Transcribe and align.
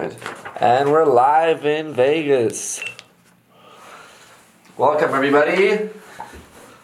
And 0.00 0.90
we're 0.90 1.04
live 1.04 1.66
in 1.66 1.92
Vegas. 1.92 2.82
Welcome, 4.78 5.12
everybody. 5.12 5.90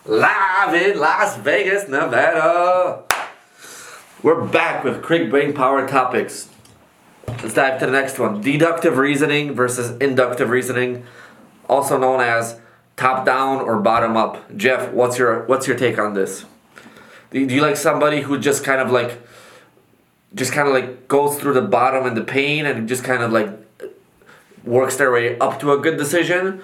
Live 0.04 0.74
in 0.74 0.98
Las 0.98 1.38
Vegas, 1.38 1.88
Nevada. 1.88 3.04
We're 4.22 4.44
back 4.44 4.84
with 4.84 5.02
quick 5.02 5.30
brain 5.30 5.54
power 5.54 5.88
topics. 5.88 6.50
Let's 7.26 7.54
dive 7.54 7.80
to 7.80 7.86
the 7.86 7.92
next 7.92 8.18
one 8.18 8.42
deductive 8.42 8.98
reasoning 8.98 9.54
versus 9.54 9.96
inductive 9.98 10.50
reasoning, 10.50 11.06
also 11.70 11.96
known 11.96 12.20
as 12.20 12.60
top 12.98 13.24
down 13.24 13.60
or 13.60 13.78
bottom 13.80 14.18
up. 14.18 14.54
Jeff, 14.54 14.92
what's 14.92 15.16
your 15.16 15.46
what's 15.46 15.66
your 15.66 15.78
take 15.78 15.98
on 15.98 16.12
this? 16.12 16.44
Do 17.30 17.40
you 17.40 17.62
like 17.62 17.78
somebody 17.78 18.20
who 18.20 18.38
just 18.38 18.62
kind 18.62 18.80
of 18.80 18.90
like 18.90 19.26
just 20.36 20.52
kind 20.52 20.68
of 20.68 20.74
like 20.74 21.08
goes 21.08 21.32
through 21.38 21.54
the 21.54 21.62
bottom 21.78 22.06
and 22.06 22.16
the 22.16 22.22
pain 22.38 22.66
and 22.66 22.88
just 22.88 23.02
kind 23.02 23.22
of 23.24 23.32
like 23.32 23.50
works 24.64 24.96
their 24.96 25.10
way 25.10 25.38
up 25.38 25.58
to 25.60 25.72
a 25.72 25.78
good 25.78 25.96
decision 25.96 26.60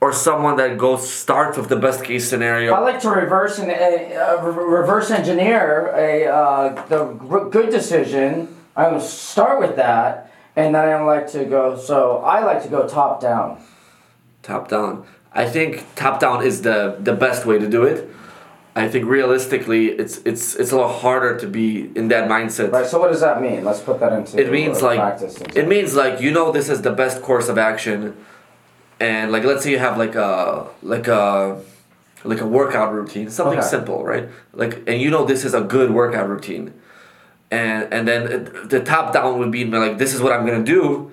or 0.00 0.12
someone 0.12 0.56
that 0.56 0.78
goes 0.78 1.08
starts 1.08 1.58
with 1.58 1.68
the 1.68 1.76
best 1.76 2.02
case 2.02 2.28
scenario 2.28 2.72
I 2.72 2.80
like 2.80 3.00
to 3.02 3.10
reverse 3.10 3.58
and 3.58 3.70
uh, 3.70 4.42
reverse 4.42 5.10
engineer 5.10 5.92
a 5.94 6.26
uh, 6.26 6.86
the 6.88 7.04
good 7.56 7.70
decision. 7.70 8.56
I 8.74 8.88
will 8.88 9.00
start 9.00 9.60
with 9.60 9.76
that, 9.76 10.32
and 10.56 10.74
then 10.74 10.88
I 10.88 11.02
like 11.02 11.26
to 11.32 11.44
go. 11.44 11.76
So 11.76 12.18
I 12.18 12.42
like 12.50 12.62
to 12.62 12.68
go 12.68 12.88
top 12.88 13.20
down. 13.20 13.60
top 14.42 14.68
down 14.68 15.04
i 15.32 15.44
think 15.54 15.84
top 15.96 16.18
down 16.24 16.38
is 16.50 16.62
the 16.62 16.96
the 17.08 17.12
best 17.24 17.44
way 17.44 17.56
to 17.58 17.68
do 17.68 17.82
it 17.84 18.08
i 18.76 18.88
think 18.88 19.04
realistically 19.06 19.88
it's 20.02 20.18
it's 20.24 20.54
it's 20.56 20.72
a 20.72 20.76
lot 20.76 21.00
harder 21.00 21.36
to 21.38 21.46
be 21.46 21.90
in 21.96 22.08
that 22.08 22.28
mindset 22.28 22.70
Right. 22.72 22.86
So 22.86 22.98
what 23.00 23.10
does 23.10 23.20
that 23.20 23.42
mean? 23.42 23.64
Let's 23.64 23.80
put 23.80 23.98
that 24.00 24.12
into 24.12 24.38
it 24.40 24.50
means 24.50 24.80
like 24.82 24.98
practice. 25.00 25.38
it 25.54 25.66
means 25.66 25.94
like 25.94 26.20
you 26.20 26.30
know 26.30 26.52
this 26.52 26.68
is 26.68 26.82
the 26.82 26.92
best 26.92 27.20
course 27.22 27.48
of 27.48 27.58
action 27.58 28.16
and 29.00 29.32
like 29.32 29.44
let's 29.44 29.62
say 29.64 29.70
you 29.70 29.78
have 29.78 29.96
like 29.98 30.14
a 30.14 30.66
like 30.82 31.08
a 31.08 31.60
like 32.24 32.40
a 32.40 32.46
workout 32.46 32.92
routine 32.92 33.28
something 33.30 33.58
Okay. 33.58 33.66
simple 33.76 34.04
right 34.04 34.28
like 34.52 34.82
and 34.86 35.00
you 35.00 35.10
know 35.10 35.24
this 35.24 35.44
is 35.44 35.54
a 35.54 35.62
good 35.62 35.90
workout 35.90 36.28
routine 36.28 36.72
and 37.50 37.92
and 37.94 38.06
then 38.06 38.22
it, 38.30 38.70
the 38.70 38.80
top 38.80 39.12
down 39.12 39.38
would 39.38 39.50
be 39.50 39.64
like 39.64 39.96
this 39.98 40.12
is 40.14 40.20
what 40.20 40.32
i'm 40.32 40.44
gonna 40.46 40.62
do 40.62 41.10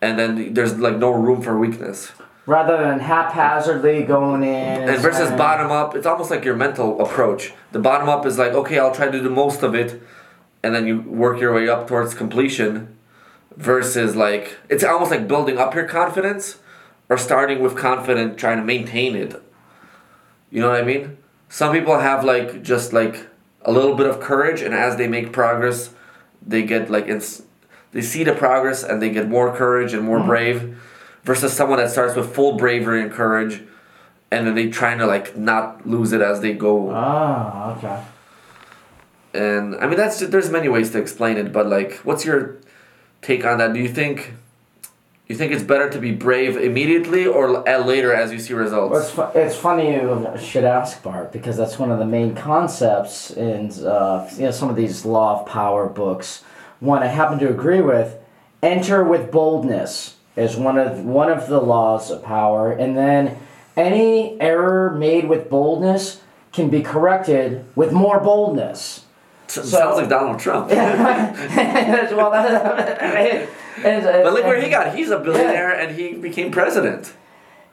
and 0.00 0.18
then 0.18 0.54
there's 0.54 0.74
like 0.78 0.96
no 0.96 1.10
room 1.10 1.40
for 1.42 1.58
weakness 1.58 2.10
Rather 2.46 2.76
than 2.78 3.00
haphazardly 3.00 4.04
going 4.04 4.44
in. 4.44 4.54
And, 4.54 4.90
and 4.90 5.02
versus 5.02 5.28
saying- 5.28 5.38
bottom 5.38 5.70
up 5.70 5.94
it's 5.96 6.06
almost 6.06 6.30
like 6.30 6.44
your 6.44 6.56
mental 6.56 7.00
approach. 7.00 7.52
The 7.72 7.80
bottom 7.80 8.08
up 8.08 8.24
is 8.24 8.38
like 8.38 8.52
okay 8.52 8.78
i'll 8.78 8.94
try 8.94 9.06
to 9.06 9.12
do 9.12 9.20
the 9.20 9.30
most 9.30 9.62
of 9.62 9.74
it 9.74 10.00
and 10.62 10.74
then 10.74 10.86
you 10.86 11.00
work 11.00 11.40
your 11.40 11.54
way 11.54 11.68
up 11.68 11.86
towards 11.86 12.14
completion 12.14 12.96
versus 13.56 14.16
like 14.16 14.56
it's 14.68 14.84
almost 14.84 15.10
like 15.10 15.28
building 15.28 15.58
up 15.58 15.74
your 15.74 15.84
confidence 15.84 16.58
or 17.08 17.16
starting 17.16 17.60
with 17.62 17.76
confident 17.76 18.38
trying 18.38 18.58
to 18.58 18.64
maintain 18.64 19.14
it. 19.14 19.42
You 20.50 20.60
know 20.60 20.70
what 20.70 20.80
i 20.80 20.84
mean? 20.84 21.18
Some 21.48 21.72
people 21.72 21.98
have 21.98 22.24
like 22.24 22.62
just 22.62 22.92
like 22.92 23.26
a 23.62 23.72
little 23.72 23.94
bit 23.94 24.06
of 24.06 24.20
courage 24.20 24.62
and 24.62 24.74
as 24.74 24.96
they 24.96 25.08
make 25.08 25.32
progress 25.32 25.90
they 26.46 26.62
get 26.62 26.90
like 26.90 27.08
ins- 27.08 27.42
they 27.92 28.00
see 28.02 28.24
the 28.24 28.32
progress 28.32 28.82
and 28.82 29.02
they 29.02 29.10
get 29.10 29.28
more 29.28 29.54
courage 29.54 29.92
and 29.92 30.04
more 30.04 30.20
mm. 30.20 30.26
brave 30.26 30.78
versus 31.26 31.52
someone 31.52 31.78
that 31.78 31.90
starts 31.90 32.16
with 32.16 32.34
full 32.34 32.56
bravery 32.56 33.02
and 33.02 33.12
courage 33.12 33.62
and 34.30 34.46
then 34.46 34.54
they 34.54 34.70
trying 34.70 34.98
to 34.98 35.06
like 35.06 35.36
not 35.36 35.86
lose 35.86 36.12
it 36.12 36.22
as 36.22 36.40
they 36.40 36.52
go 36.54 36.90
Ah, 36.90 37.76
okay. 37.76 37.98
and 39.34 39.74
i 39.76 39.86
mean 39.86 39.96
that's 39.96 40.20
there's 40.20 40.50
many 40.50 40.68
ways 40.68 40.90
to 40.92 40.98
explain 40.98 41.36
it 41.36 41.52
but 41.52 41.66
like 41.66 41.94
what's 42.06 42.24
your 42.24 42.56
take 43.22 43.44
on 43.44 43.58
that 43.58 43.72
do 43.74 43.80
you 43.80 43.88
think 43.88 44.32
you 45.28 45.34
think 45.34 45.50
it's 45.52 45.64
better 45.64 45.90
to 45.90 45.98
be 45.98 46.12
brave 46.12 46.56
immediately 46.56 47.26
or 47.26 47.68
at 47.68 47.84
later 47.86 48.14
as 48.14 48.32
you 48.32 48.38
see 48.38 48.54
results 48.54 48.92
Well, 48.92 49.00
it's, 49.02 49.10
fu- 49.10 49.38
it's 49.38 49.56
funny 49.56 49.94
you 49.94 50.32
should 50.40 50.62
ask 50.64 51.02
Bart 51.02 51.32
because 51.32 51.56
that's 51.56 51.78
one 51.78 51.90
of 51.90 51.98
the 51.98 52.06
main 52.06 52.34
concepts 52.36 53.30
in 53.32 53.70
uh, 53.84 54.28
you 54.36 54.44
know 54.44 54.50
some 54.52 54.70
of 54.70 54.76
these 54.76 55.04
law 55.04 55.40
of 55.40 55.46
power 55.48 55.88
books. 55.88 56.42
One 56.78 57.02
I 57.02 57.06
happen 57.06 57.38
to 57.40 57.48
agree 57.48 57.80
with: 57.80 58.16
enter 58.62 59.02
with 59.02 59.32
boldness 59.32 60.14
is 60.36 60.56
one 60.56 60.78
of 60.78 61.04
one 61.04 61.30
of 61.30 61.48
the 61.48 61.60
laws 61.60 62.10
of 62.10 62.22
power, 62.22 62.72
and 62.72 62.96
then 62.96 63.38
any 63.76 64.40
error 64.40 64.90
made 64.96 65.28
with 65.28 65.48
boldness 65.50 66.20
can 66.52 66.68
be 66.70 66.82
corrected 66.82 67.64
with 67.74 67.92
more 67.92 68.20
boldness. 68.20 69.04
S- 69.48 69.70
sounds 69.70 69.96
like 69.96 70.08
donald 70.08 70.40
trump 70.40 70.68
well, 70.70 72.30
that, 72.32 73.48
but 73.82 74.32
look 74.32 74.44
where 74.44 74.60
he 74.60 74.68
got 74.68 74.96
he's 74.96 75.10
a 75.10 75.20
billionaire 75.20 75.72
and 75.72 75.94
he 75.94 76.14
became 76.14 76.50
president 76.50 77.12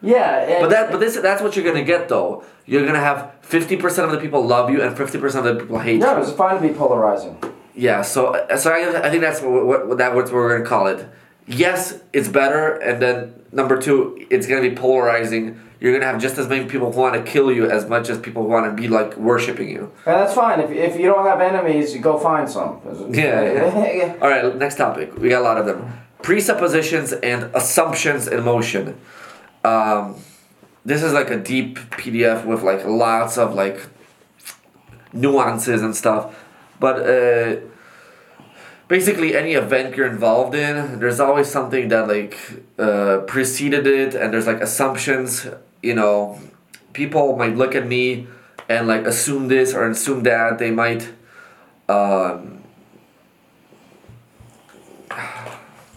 Yeah, 0.02 0.42
and- 0.42 0.62
But 0.62 0.70
that, 0.70 0.92
but 0.92 1.00
this, 1.00 1.16
that's 1.18 1.42
what 1.42 1.56
you're 1.56 1.66
gonna 1.66 1.84
get 1.84 2.10
though. 2.10 2.44
You're 2.68 2.86
gonna 2.86 3.00
have 3.00 3.34
fifty 3.42 3.76
percent 3.76 4.06
of 4.06 4.12
the 4.12 4.20
people 4.20 4.46
love 4.46 4.70
you 4.70 4.82
and 4.84 4.96
fifty 4.96 5.18
percent 5.18 5.48
of 5.48 5.56
the 5.56 5.62
people 5.64 5.80
hate 5.80 6.00
no, 6.00 6.10
you. 6.12 6.16
No, 6.18 6.22
it's 6.22 6.32
fine 6.34 6.62
to 6.62 6.68
be 6.68 6.74
polarizing. 6.74 7.38
Yeah. 7.74 8.02
So, 8.04 8.36
uh, 8.36 8.58
so 8.58 8.72
I, 8.72 9.08
I 9.08 9.10
think 9.10 9.22
that's 9.22 9.42
what, 9.42 9.66
what, 9.66 9.88
what 9.88 9.98
that 9.98 10.14
what 10.14 10.32
we're 10.32 10.58
gonna 10.58 10.70
call 10.70 10.88
it. 10.88 11.08
Yes, 11.48 12.00
it's 12.14 12.28
better, 12.30 12.76
and 12.78 13.02
then 13.02 13.34
number 13.52 13.80
two, 13.82 14.26
it's 14.30 14.48
gonna 14.48 14.62
be 14.62 14.76
polarizing. 14.76 15.60
You're 15.80 15.92
gonna 15.92 16.10
have 16.10 16.22
just 16.22 16.38
as 16.38 16.48
many 16.48 16.70
people 16.70 16.92
who 16.94 17.00
want 17.02 17.16
to 17.16 17.30
kill 17.30 17.52
you 17.52 17.70
as 17.70 17.88
much 17.90 18.10
as 18.10 18.18
people 18.18 18.44
who 18.44 18.50
want 18.50 18.66
to 18.66 18.82
be 18.82 18.88
like 18.88 19.18
worshiping 19.18 19.70
you. 19.70 19.92
And 20.06 20.16
that's 20.16 20.34
fine. 20.34 20.62
If, 20.62 20.72
if 20.72 20.98
you 20.98 21.08
don't 21.08 21.26
have 21.26 21.42
enemies, 21.42 21.94
you 21.94 22.00
go 22.00 22.18
find 22.18 22.50
some. 22.50 22.80
Yeah, 23.14 23.42
yeah. 23.52 24.18
All 24.22 24.30
right. 24.30 24.56
Next 24.56 24.76
topic. 24.76 25.18
We 25.18 25.28
got 25.30 25.42
a 25.42 25.44
lot 25.44 25.58
of 25.58 25.66
them. 25.66 25.92
Presuppositions 26.22 27.12
and 27.12 27.54
assumptions 27.54 28.30
in 28.30 28.44
motion. 28.46 28.98
Um, 29.66 30.16
this 30.86 31.04
is 31.04 31.12
like 31.12 31.30
a 31.30 31.38
deep 31.38 31.78
PDF 31.92 32.46
with 32.46 32.64
like 32.64 32.86
lots 32.86 33.38
of 33.38 33.54
like 33.54 33.86
nuances 35.12 35.82
and 35.82 35.94
stuff. 35.94 36.34
But 36.80 37.02
uh, 37.02 37.60
basically, 38.88 39.36
any 39.36 39.54
event 39.54 39.96
you're 39.96 40.08
involved 40.08 40.56
in, 40.56 41.00
there's 41.00 41.20
always 41.20 41.50
something 41.50 41.88
that 41.90 42.08
like 42.08 42.38
uh, 42.78 43.20
preceded 43.28 43.88
it, 43.88 44.16
and 44.16 44.34
there's 44.34 44.48
like 44.48 44.62
assumptions. 44.62 45.48
You 45.82 45.96
know, 45.96 46.40
people 46.94 47.36
might 47.38 47.56
look 47.56 47.76
at 47.76 47.88
me 47.88 48.28
and 48.70 48.88
like 48.88 49.06
assume 49.06 49.48
this 49.48 49.74
or 49.74 49.90
assume 49.90 50.24
that. 50.24 50.60
They 50.60 50.72
might. 50.72 51.10
Um, 51.90 52.64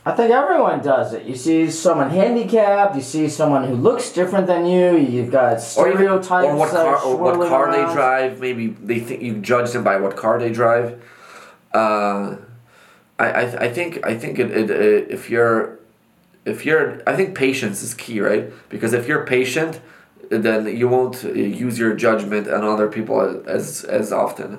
I 0.07 0.13
think 0.13 0.31
everyone 0.31 0.83
does 0.83 1.15
it. 1.15 1.25
You 1.25 1.35
see 1.35 1.69
someone 1.69 2.11
handicapped, 2.11 2.95
you 2.95 3.03
see 3.03 3.29
someone 3.29 3.65
who 3.65 3.75
looks 3.75 4.13
different 4.13 4.47
than 4.47 4.65
you, 4.65 4.97
you've 4.97 5.33
got 5.33 5.55
or, 5.77 5.89
even- 5.89 5.99
stereotypes. 5.99 6.47
or 6.47 6.57
what 6.57 6.71
car, 6.71 7.03
or 7.03 7.17
what 7.17 7.49
car 7.49 7.73
they 7.73 7.93
drive. 7.93 8.41
Maybe 8.41 8.69
they 8.69 9.01
think 9.01 9.21
you 9.21 9.39
judge 9.39 9.73
them 9.73 9.83
by 9.83 9.97
what 9.97 10.17
car 10.17 10.39
they 10.39 10.53
drive. 10.53 11.03
Uh, 11.75 12.37
I, 13.19 13.25
I, 13.25 13.43
I 13.65 13.73
think 13.73 14.07
I 14.07 14.17
think 14.17 14.39
it, 14.39 14.51
it, 14.51 14.71
it 14.71 15.11
if 15.11 15.31
you're 15.31 15.79
if 16.45 16.65
you're 16.65 17.03
I 17.07 17.17
think 17.17 17.35
patience 17.35 17.83
is 17.83 17.95
key, 17.95 18.21
right? 18.21 18.53
Because 18.69 18.93
if 18.93 19.09
you're 19.09 19.25
patient, 19.25 19.81
then 20.31 20.77
you 20.77 20.89
won't 20.89 21.23
use 21.25 21.79
your 21.79 21.95
judgment 21.95 22.49
on 22.49 22.65
other 22.65 22.89
people 22.89 23.43
as 23.47 23.85
as 23.85 24.13
often. 24.13 24.59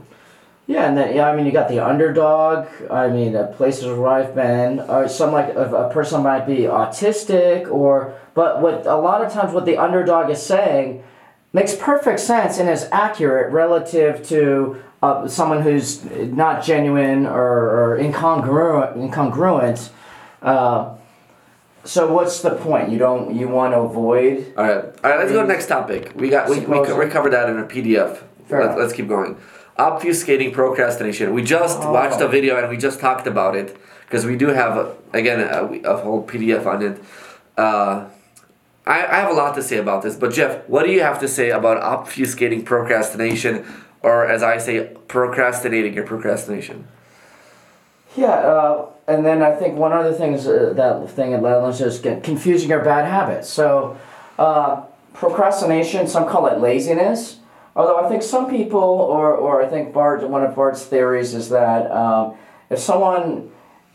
Yeah, 0.66 0.90
and 0.90 0.97
then 0.97 1.16
yeah, 1.16 1.29
I 1.29 1.35
mean 1.35 1.45
you 1.45 1.51
got 1.51 1.69
the 1.69 1.79
underdog. 1.79 2.68
I 2.91 3.07
mean, 3.07 3.35
uh, 3.35 3.47
places 3.56 3.85
where 3.85 4.07
I've 4.09 4.35
been, 4.35 4.81
or 4.81 5.07
some 5.07 5.31
like 5.31 5.56
a, 5.56 5.88
a 5.88 5.94
person 5.94 6.24
might 6.24 6.45
be 6.45 6.63
autistic, 6.63 7.72
or 7.72 8.13
but 8.34 8.62
what 8.62 8.85
a 8.85 8.97
lot 8.97 9.24
of 9.24 9.31
times 9.31 9.53
what 9.53 9.66
the 9.66 9.78
underdog 9.78 10.29
is 10.29 10.41
saying 10.41 11.03
makes 11.53 11.75
perfect 11.75 12.19
sense 12.19 12.58
and 12.59 12.69
is 12.69 12.88
accurate 12.91 13.52
relative 13.52 14.25
to 14.28 14.81
uh, 15.02 15.28
someone 15.28 15.62
who's 15.62 16.03
not 16.06 16.63
genuine 16.63 17.25
or, 17.25 17.94
or 17.94 18.00
incongruent. 18.00 18.96
Incongruent. 18.96 19.90
Uh, 20.41 20.96
so 21.84 22.12
what's 22.13 22.42
the 22.42 22.51
point? 22.51 22.89
You 22.89 22.98
don't 22.98 23.33
you 23.36 23.48
want 23.48 23.74
to 23.74 23.80
avoid 23.80 24.54
All 24.57 24.63
right, 24.66 24.75
all 24.83 25.10
right. 25.10 25.19
Let's 25.19 25.31
go 25.31 25.42
to 25.42 25.48
the 25.48 25.54
next 25.54 25.68
topic. 25.68 26.12
We 26.16 26.30
got 26.30 26.50
we, 26.50 26.60
we, 26.60 26.80
we 26.80 27.07
covered 27.07 27.31
that 27.31 27.50
in 27.50 27.60
a 27.60 27.63
PDF. 27.66 28.24
Fair 28.48 28.66
Let's, 28.66 28.77
let's 28.77 28.94
keep 28.94 29.07
going. 29.07 29.38
Obfuscating 29.80 30.51
procrastination. 30.54 31.33
We 31.33 31.44
just 31.44 31.80
Oh. 31.81 31.92
watched 31.94 32.19
a 32.19 32.27
video 32.27 32.57
and 32.57 32.69
we 32.69 32.77
just 32.77 33.00
talked 33.00 33.27
about 33.27 33.56
it 33.56 33.77
because 34.06 34.25
we 34.25 34.36
do 34.36 34.48
have 34.48 34.75
a, 34.77 34.95
again 35.13 35.39
a, 35.39 35.89
a 35.89 35.98
whole 35.98 36.25
PDF 36.25 36.66
on 36.66 36.81
it. 36.81 37.01
Uh, 37.57 38.06
I, 38.88 39.06
I 39.06 39.19
have 39.19 39.30
a 39.30 39.34
lot 39.34 39.56
to 39.56 39.62
say 39.62 39.78
about 39.78 40.01
this, 40.01 40.16
but 40.16 40.34
Jeff, 40.34 40.68
what 40.68 40.86
do 40.86 40.92
you 40.92 41.01
have 41.01 41.19
to 41.19 41.28
say 41.28 41.50
about 41.50 41.81
obfuscating 41.84 42.63
procrastination, 42.63 43.66
or 44.01 44.25
as 44.25 44.42
I 44.42 44.57
say, 44.57 44.95
procrastinating 45.07 45.94
your 45.94 46.06
procrastination? 46.06 46.88
Yeah, 48.16 48.30
uh, 48.30 48.89
and 49.07 49.25
then 49.25 49.44
I 49.44 49.54
think 49.56 49.78
one 49.78 49.92
other 49.92 50.13
thing 50.13 50.34
is 50.34 50.48
uh, 50.48 50.74
that 50.75 51.10
thing 51.12 51.34
at 51.34 51.44
Let's 51.44 51.78
just 51.78 52.01
get 52.01 52.24
confusing 52.24 52.69
your 52.69 52.84
bad 52.84 53.06
habits. 53.06 53.50
So, 53.50 53.98
uh, 54.39 54.84
procrastination, 55.13 56.07
some 56.07 56.28
call 56.28 56.48
it 56.48 56.60
laziness. 56.60 57.39
Although 57.75 58.04
I 58.04 58.10
think 58.10 58.24
some 58.24 58.50
people, 58.50 58.80
or, 58.80 59.36
or 59.36 59.62
I 59.62 59.68
think 59.68 59.94
Bart, 59.94 60.28
one 60.28 60.44
of 60.44 60.56
Bart's 60.56 60.84
theories 60.84 61.36
is 61.36 61.50
that 61.50 61.92
um, 61.92 62.36
if 62.69 62.80
someone 62.80 63.51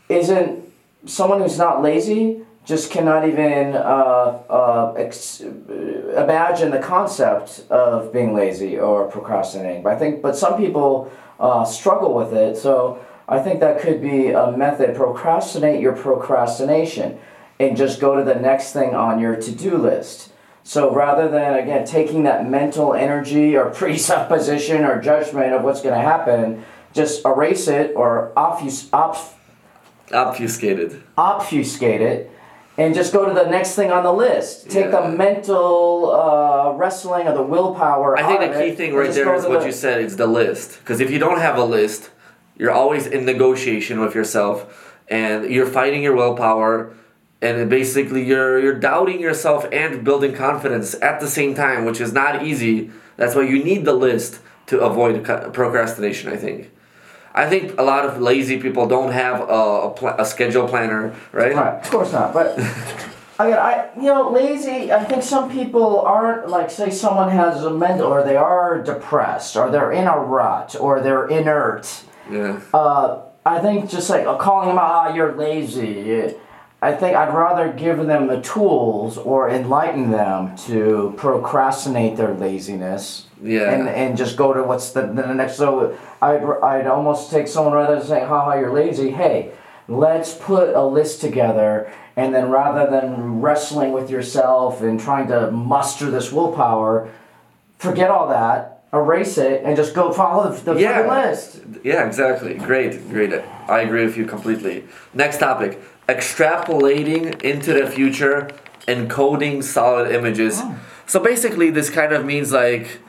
isn't 0.07 0.63
someone 1.05 1.41
who's 1.41 1.57
not 1.57 1.81
lazy 1.81 2.42
just 2.65 2.91
cannot 2.91 3.27
even 3.27 3.75
uh, 3.75 4.39
uh, 4.49 4.93
ex- 4.97 5.41
imagine 5.41 6.71
the 6.71 6.79
concept 6.79 7.65
of 7.69 8.13
being 8.13 8.33
lazy 8.33 8.79
or 8.79 9.07
procrastinating. 9.09 9.83
But 9.83 9.93
I 9.93 9.99
think, 9.99 10.21
but 10.21 10.35
some 10.35 10.57
people 10.57 11.11
uh, 11.39 11.65
struggle 11.65 12.13
with 12.13 12.33
it. 12.33 12.55
So 12.55 13.03
I 13.27 13.39
think 13.39 13.59
that 13.59 13.81
could 13.81 14.01
be 14.01 14.29
a 14.29 14.51
method. 14.51 14.95
Procrastinate 14.95 15.81
your 15.81 15.93
procrastination, 15.93 17.19
and 17.59 17.75
just 17.75 17.99
go 17.99 18.15
to 18.15 18.23
the 18.23 18.35
next 18.35 18.71
thing 18.71 18.95
on 18.95 19.19
your 19.19 19.35
to-do 19.35 19.77
list. 19.77 20.31
So 20.63 20.93
rather 20.93 21.27
than 21.27 21.55
again 21.55 21.85
taking 21.85 22.23
that 22.23 22.49
mental 22.49 22.93
energy 22.93 23.57
or 23.57 23.69
presupposition 23.71 24.85
or 24.85 25.01
judgment 25.01 25.53
of 25.53 25.63
what's 25.63 25.81
going 25.81 25.95
to 25.95 26.01
happen, 26.01 26.63
just 26.93 27.25
erase 27.25 27.67
it 27.67 27.93
or 27.97 28.31
obfus- 28.37 28.87
obf- 28.91 29.33
Obfuscated. 30.11 31.01
obfuscate 31.17 32.01
it 32.01 32.29
and 32.77 32.95
just 32.95 33.13
go 33.13 33.25
to 33.27 33.33
the 33.33 33.49
next 33.49 33.75
thing 33.75 33.91
on 33.91 34.03
the 34.03 34.13
list. 34.13 34.69
Take 34.69 34.85
Yeah. 34.85 35.01
the 35.01 35.07
mental 35.09 36.11
uh, 36.11 36.71
wrestling 36.73 37.27
or 37.27 37.33
the 37.33 37.43
willpower. 37.43 38.17
I 38.17 38.23
think 38.23 38.39
the 38.53 38.59
key 38.59 38.69
it, 38.69 38.77
thing 38.77 38.93
right 38.95 39.11
there 39.11 39.33
is 39.35 39.45
what 39.45 39.59
the- 39.61 39.67
you 39.67 39.71
said. 39.71 40.01
It's 40.01 40.15
the 40.15 40.27
list. 40.27 40.79
Because 40.79 40.99
if 40.99 41.11
you 41.11 41.19
don't 41.19 41.39
have 41.39 41.57
a 41.57 41.63
list, 41.65 42.09
you're 42.57 42.71
always 42.71 43.05
in 43.07 43.25
negotiation 43.25 43.99
with 43.99 44.15
yourself, 44.15 44.91
and 45.09 45.49
you're 45.51 45.65
fighting 45.67 46.01
your 46.03 46.15
willpower, 46.15 46.91
and 47.41 47.69
basically 47.69 48.23
you're 48.23 48.59
you're 48.59 48.79
doubting 48.79 49.19
yourself 49.19 49.65
and 49.71 50.03
building 50.03 50.33
confidence 50.33 50.95
at 51.01 51.19
the 51.19 51.27
same 51.27 51.53
time, 51.55 51.85
which 51.85 51.99
is 52.01 52.13
not 52.13 52.43
easy. 52.43 52.89
That's 53.17 53.35
why 53.35 53.43
you 53.43 53.63
need 53.63 53.85
the 53.85 53.93
list 53.93 54.39
to 54.67 54.79
avoid 54.79 55.23
procrastination. 55.53 56.31
I 56.31 56.37
think. 56.37 56.71
I 57.33 57.49
think 57.49 57.79
a 57.79 57.83
lot 57.83 58.05
of 58.05 58.21
lazy 58.21 58.59
people 58.59 58.87
don't 58.87 59.11
have 59.11 59.41
a, 59.41 59.43
a, 59.43 59.89
pl- 59.91 60.15
a 60.19 60.25
schedule 60.25 60.67
planner, 60.67 61.15
right? 61.31 61.55
Right, 61.55 61.83
of 61.83 61.89
course 61.89 62.13
not. 62.13 62.33
But 62.33 62.59
I 63.39 63.47
again, 63.47 63.59
I 63.59 63.89
you 63.95 64.03
know 64.03 64.29
lazy. 64.29 64.91
I 64.91 65.03
think 65.03 65.23
some 65.23 65.51
people 65.51 66.01
aren't 66.01 66.49
like 66.49 66.69
say 66.69 66.91
someone 66.91 67.29
has 67.31 67.63
a 67.63 67.71
mental 67.71 68.07
or 68.07 68.23
they 68.23 68.35
are 68.35 68.81
depressed 68.83 69.55
or 69.55 69.71
they're 69.71 69.91
in 69.91 70.07
a 70.07 70.17
rut 70.17 70.75
or 70.79 71.01
they're 71.01 71.27
inert. 71.27 72.03
Yeah. 72.29 72.59
Uh, 72.73 73.21
I 73.45 73.59
think 73.59 73.89
just 73.89 74.09
like 74.09 74.25
uh, 74.25 74.37
calling 74.37 74.69
them 74.69 74.77
out, 74.77 74.83
ah, 74.83 75.13
you're 75.13 75.35
lazy. 75.35 76.35
I 76.81 76.93
think 76.93 77.15
I'd 77.15 77.33
rather 77.33 77.71
give 77.71 77.97
them 78.07 78.27
the 78.27 78.41
tools 78.41 79.17
or 79.17 79.49
enlighten 79.49 80.11
them 80.11 80.55
to 80.67 81.13
procrastinate 81.15 82.17
their 82.17 82.33
laziness. 82.33 83.27
Yeah. 83.43 83.71
And, 83.71 83.89
and 83.89 84.17
just 84.17 84.37
go 84.37 84.53
to 84.53 84.63
what's 84.63 84.91
the, 84.91 85.01
the 85.01 85.33
next. 85.33 85.57
So 85.57 85.97
I'd, 86.21 86.43
I'd 86.63 86.87
almost 86.87 87.29
take 87.29 87.47
someone 87.47 87.73
rather 87.73 87.97
than 87.97 88.07
saying, 88.07 88.27
haha, 88.27 88.57
you're 88.59 88.73
lazy. 88.73 89.11
Hey, 89.11 89.51
let's 89.87 90.33
put 90.33 90.73
a 90.73 90.85
list 90.85 91.21
together. 91.21 91.91
And 92.15 92.33
then 92.33 92.49
rather 92.49 92.89
than 92.89 93.41
wrestling 93.41 93.91
with 93.91 94.09
yourself 94.09 94.81
and 94.81 94.99
trying 94.99 95.27
to 95.27 95.51
muster 95.51 96.09
this 96.09 96.31
willpower, 96.31 97.09
forget 97.79 98.09
all 98.09 98.29
that, 98.29 98.83
erase 98.93 99.37
it, 99.37 99.63
and 99.65 99.75
just 99.75 99.93
go 99.93 100.13
follow 100.13 100.51
the, 100.51 100.73
the 100.73 100.79
Yeah. 100.79 101.25
list. 101.27 101.59
Yeah, 101.83 102.05
exactly. 102.05 102.53
Great, 102.53 103.09
great. 103.09 103.33
I 103.67 103.81
agree 103.81 104.05
with 104.05 104.15
you 104.15 104.25
completely. 104.25 104.85
Next 105.13 105.39
topic 105.39 105.81
extrapolating 106.07 107.41
into 107.41 107.73
the 107.73 107.89
future, 107.89 108.49
encoding 108.87 109.63
solid 109.63 110.11
images. 110.11 110.59
Oh. 110.61 110.79
So 111.05 111.19
basically, 111.19 111.69
this 111.69 111.89
kind 111.89 112.13
of 112.13 112.25
means 112.25 112.51
like, 112.51 112.99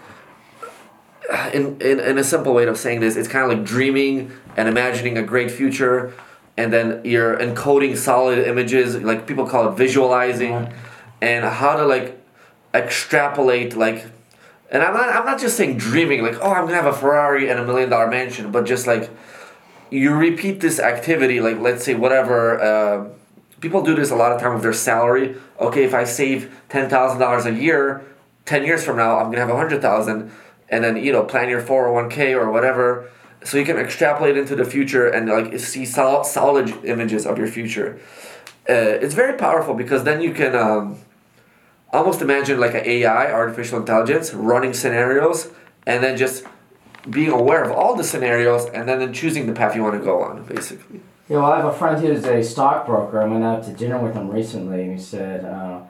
in, 1.52 1.80
in, 1.80 2.00
in 2.00 2.18
a 2.18 2.24
simple 2.24 2.54
way 2.54 2.66
of 2.66 2.76
saying 2.76 3.00
this, 3.00 3.16
it's 3.16 3.28
kind 3.28 3.50
of 3.50 3.56
like 3.56 3.66
dreaming 3.66 4.32
and 4.56 4.68
imagining 4.68 5.18
a 5.18 5.22
great 5.22 5.50
future, 5.50 6.14
and 6.56 6.72
then 6.72 7.00
you're 7.04 7.36
encoding 7.36 7.96
solid 7.96 8.38
images, 8.38 8.96
like 8.96 9.26
people 9.26 9.46
call 9.46 9.68
it 9.68 9.76
visualizing, 9.76 10.72
and 11.20 11.44
how 11.44 11.76
to 11.76 11.84
like 11.84 12.20
extrapolate 12.74 13.76
like 13.76 14.04
and 14.74 14.82
I'm 14.82 14.92
not, 14.92 15.08
I'm 15.08 15.24
not 15.24 15.38
just 15.38 15.56
saying 15.56 15.76
dreaming, 15.76 16.22
like, 16.22 16.36
oh, 16.40 16.52
I'm 16.52 16.64
gonna 16.64 16.74
have 16.74 16.86
a 16.86 16.92
Ferrari 16.92 17.48
and 17.48 17.60
a 17.60 17.64
million 17.64 17.90
dollar 17.90 18.08
mansion, 18.08 18.50
but 18.50 18.66
just 18.66 18.88
like, 18.88 19.08
you 19.90 20.12
repeat 20.14 20.60
this 20.60 20.80
activity, 20.80 21.40
like, 21.40 21.60
let's 21.60 21.84
say, 21.84 21.94
whatever, 21.94 22.60
uh, 22.60 23.08
people 23.60 23.82
do 23.82 23.94
this 23.94 24.10
a 24.10 24.16
lot 24.16 24.32
of 24.32 24.40
time 24.40 24.54
with 24.54 24.62
their 24.62 24.72
salary. 24.72 25.36
Okay, 25.60 25.84
if 25.84 25.94
I 25.94 26.02
save 26.02 26.52
$10,000 26.70 27.44
a 27.46 27.54
year, 27.54 28.04
10 28.46 28.64
years 28.64 28.84
from 28.84 28.96
now, 28.96 29.18
I'm 29.18 29.26
gonna 29.26 29.38
have 29.38 29.48
a 29.48 29.54
100000 29.54 30.32
and 30.74 30.82
then, 30.82 30.96
you 30.96 31.12
know, 31.12 31.22
plan 31.22 31.48
your 31.48 31.62
401k 31.62 32.34
or 32.34 32.50
whatever. 32.50 33.08
So 33.44 33.58
you 33.58 33.64
can 33.64 33.76
extrapolate 33.76 34.36
into 34.36 34.56
the 34.56 34.64
future 34.64 35.06
and, 35.06 35.28
like, 35.28 35.58
see 35.60 35.86
sol- 35.86 36.24
solid 36.24 36.84
images 36.84 37.26
of 37.26 37.38
your 37.38 37.46
future. 37.46 38.00
Uh, 38.68 39.04
it's 39.04 39.14
very 39.14 39.36
powerful 39.38 39.74
because 39.74 40.02
then 40.02 40.20
you 40.20 40.32
can, 40.32 40.56
um, 40.56 40.98
almost 41.92 42.20
imagine 42.22 42.58
like 42.58 42.74
an 42.74 42.84
AI, 42.84 43.30
artificial 43.30 43.78
intelligence, 43.78 44.34
running 44.34 44.74
scenarios 44.74 45.50
and 45.86 46.02
then 46.02 46.16
just 46.16 46.44
being 47.08 47.30
aware 47.30 47.62
of 47.62 47.70
all 47.70 47.94
the 47.94 48.02
scenarios 48.02 48.66
and 48.70 48.88
then 48.88 49.12
choosing 49.12 49.46
the 49.46 49.52
path 49.52 49.76
you 49.76 49.82
want 49.84 49.96
to 49.96 50.04
go 50.04 50.22
on, 50.22 50.42
basically. 50.44 51.00
Yeah, 51.28 51.36
well, 51.36 51.52
I 51.52 51.56
have 51.58 51.66
a 51.66 51.72
friend 51.72 52.04
who's 52.04 52.24
a 52.24 52.42
stockbroker. 52.42 53.22
I 53.22 53.26
went 53.26 53.44
out 53.44 53.62
to 53.64 53.72
dinner 53.72 53.98
with 53.98 54.14
him 54.14 54.28
recently, 54.28 54.82
and 54.82 54.98
he 54.98 54.98
said, 54.98 55.44
uh, 55.44 55.82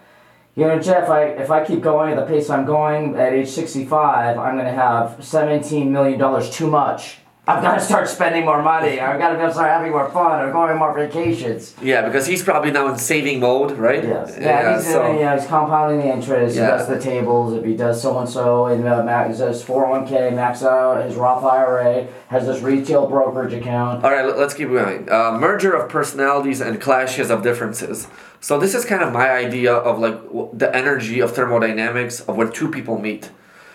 "You 0.56 0.66
know, 0.66 0.78
Jeff, 0.78 1.08
I, 1.08 1.24
if 1.24 1.50
I 1.50 1.64
keep 1.64 1.80
going 1.80 2.12
at 2.12 2.16
the 2.16 2.26
pace 2.26 2.48
I'm 2.48 2.64
going 2.64 3.16
at 3.16 3.32
age 3.32 3.48
65, 3.48 4.38
I'm 4.38 4.54
going 4.54 4.66
to 4.66 4.72
have 4.72 5.16
17 5.24 5.90
million 5.90 6.18
dollars 6.18 6.48
too 6.50 6.68
much. 6.70 7.18
I've 7.46 7.62
got 7.62 7.74
to 7.74 7.80
start 7.80 8.08
spending 8.08 8.46
more 8.46 8.62
money. 8.62 8.98
I've 8.98 9.18
got 9.20 9.34
to 9.36 9.52
start 9.52 9.68
having 9.68 9.92
more 9.92 10.08
fun. 10.10 10.40
I'm 10.40 10.50
going 10.52 10.70
on 10.70 10.78
more 10.78 10.94
vacations." 10.94 11.74
Yeah, 11.82 12.06
because 12.06 12.26
he's 12.26 12.42
probably 12.42 12.70
now 12.70 12.88
in 12.88 12.96
saving 12.96 13.40
mode, 13.40 13.72
right? 13.72 14.02
Yes. 14.02 14.36
Yeah, 14.40 14.76
he's, 14.76 14.86
so, 14.86 15.02
doing, 15.02 15.18
yeah, 15.18 15.38
he's 15.38 15.46
compounding 15.46 15.98
the 15.98 16.10
interest. 16.10 16.56
Yeah. 16.56 16.62
He 16.72 16.78
does 16.78 16.88
the 16.88 16.98
tables. 16.98 17.52
If 17.52 17.64
he 17.66 17.76
does 17.76 18.00
so 18.00 18.18
and 18.18 18.26
so, 18.28 18.66
and 18.66 18.86
uh, 18.88 19.02
max, 19.02 19.38
does 19.38 19.62
401k, 19.62 20.34
max 20.34 20.62
out 20.62 21.04
his 21.04 21.16
Roth 21.16 21.44
IRA, 21.44 22.06
has 22.28 22.46
this 22.46 22.62
retail 22.62 23.06
brokerage 23.06 23.52
account. 23.52 24.04
All 24.04 24.10
right, 24.10 24.24
let- 24.24 24.38
let's 24.38 24.54
keep 24.54 24.68
going. 24.70 25.10
Uh, 25.12 25.36
merger 25.38 25.74
of 25.74 25.90
personalities 25.90 26.62
and 26.62 26.80
clashes 26.80 27.28
of 27.30 27.42
differences. 27.42 28.08
So 28.40 28.58
this 28.58 28.74
is 28.74 28.86
kind 28.86 29.02
of 29.02 29.12
my 29.12 29.30
idea 29.30 29.72
of 29.74 29.98
like 29.98 30.18
the 30.56 30.74
energy 30.74 31.20
of 31.20 31.32
thermodynamics 31.34 32.20
of 32.20 32.36
when 32.36 32.52
two 32.52 32.70
people 32.70 32.98
meet. 32.98 33.30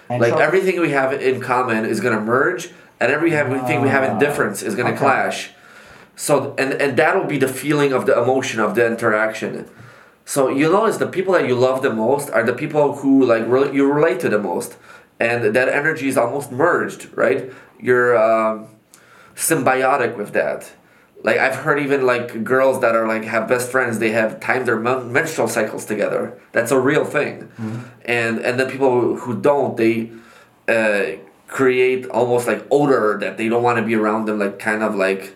And 0.09 0.21
like 0.21 0.33
so- 0.33 0.39
everything 0.39 0.79
we 0.81 0.89
have 0.89 1.13
in 1.13 1.39
common 1.39 1.85
is 1.85 1.99
gonna 1.99 2.19
merge, 2.19 2.71
and 2.99 3.11
every 3.11 3.33
everything 3.33 3.81
we 3.81 3.89
have 3.89 4.03
in 4.03 4.11
Ah, 4.17 4.19
difference 4.19 4.61
is 4.63 4.75
gonna 4.75 4.89
okay. 4.89 4.99
clash. 4.99 5.51
So 6.15 6.53
and 6.57 6.73
and 6.73 6.97
that'll 6.97 7.25
be 7.35 7.37
the 7.37 7.47
feeling 7.47 7.93
of 7.93 8.05
the 8.05 8.15
emotion 8.21 8.59
of 8.59 8.75
the 8.75 8.85
interaction. 8.85 9.65
So 10.25 10.49
you 10.49 10.71
notice 10.71 10.97
the 10.97 11.07
people 11.07 11.33
that 11.33 11.47
you 11.47 11.55
love 11.55 11.81
the 11.81 11.93
most 11.93 12.29
are 12.29 12.43
the 12.43 12.53
people 12.53 12.95
who 12.97 13.23
like 13.25 13.45
re- 13.47 13.71
you 13.73 13.91
relate 13.91 14.19
to 14.21 14.29
the 14.29 14.37
most, 14.39 14.77
and 15.19 15.55
that 15.55 15.67
energy 15.69 16.07
is 16.07 16.17
almost 16.17 16.51
merged, 16.51 17.07
right? 17.15 17.51
You're 17.79 18.15
um, 18.17 18.67
symbiotic 19.35 20.17
with 20.17 20.33
that. 20.33 20.71
Like 21.23 21.37
I've 21.37 21.55
heard 21.55 21.79
even 21.79 22.05
like 22.05 22.43
girls 22.43 22.79
that 22.81 22.95
are 22.95 23.05
like 23.07 23.23
have 23.25 23.47
best 23.47 23.69
friends, 23.71 23.99
they 23.99 24.11
have 24.11 24.39
timed 24.39 24.65
their 24.67 24.79
men- 24.79 25.11
menstrual 25.11 25.47
cycles 25.47 25.85
together. 25.85 26.39
That's 26.53 26.71
a 26.71 26.79
real 26.79 27.03
thing, 27.05 27.51
and 28.05 28.39
and 28.39 28.59
then 28.59 28.69
people 28.69 29.15
who 29.17 29.35
don't, 29.41 29.75
they 29.75 30.11
uh, 30.67 31.17
create 31.49 32.05
almost 32.07 32.47
like 32.47 32.65
odor 32.71 33.17
that 33.19 33.37
they 33.37 33.49
don't 33.49 33.63
want 33.63 33.77
to 33.77 33.83
be 33.83 33.95
around 33.95 34.25
them. 34.25 34.39
Like 34.39 34.59
kind 34.59 34.83
of 34.83 34.95
like 34.95 35.35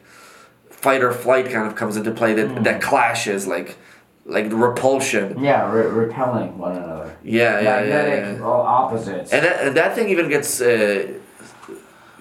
fight 0.70 1.03
or 1.03 1.12
flight 1.12 1.50
kind 1.50 1.67
of 1.67 1.75
comes 1.75 1.98
into 1.98 2.12
play 2.12 2.34
that 2.34 2.63
that 2.63 2.82
clashes 2.82 3.48
like 3.48 3.77
like 4.25 4.51
repulsion. 4.51 5.43
Yeah, 5.43 5.72
re- 5.72 5.88
repelling 5.88 6.58
one 6.58 6.75
another. 6.77 7.17
Yeah, 7.24 7.60
yeah, 7.60 7.62
yeah. 7.62 7.82
yeah, 7.82 7.91
Magnetic 7.91 8.38
yeah. 8.38 8.46
all 8.46 8.62
opposites. 8.62 9.34
And 9.34 9.46
that, 9.46 9.67
and 9.67 9.77
that 9.77 9.96
thing 9.96 10.10
even 10.10 10.29
gets, 10.29 10.62
uh, 10.62 11.13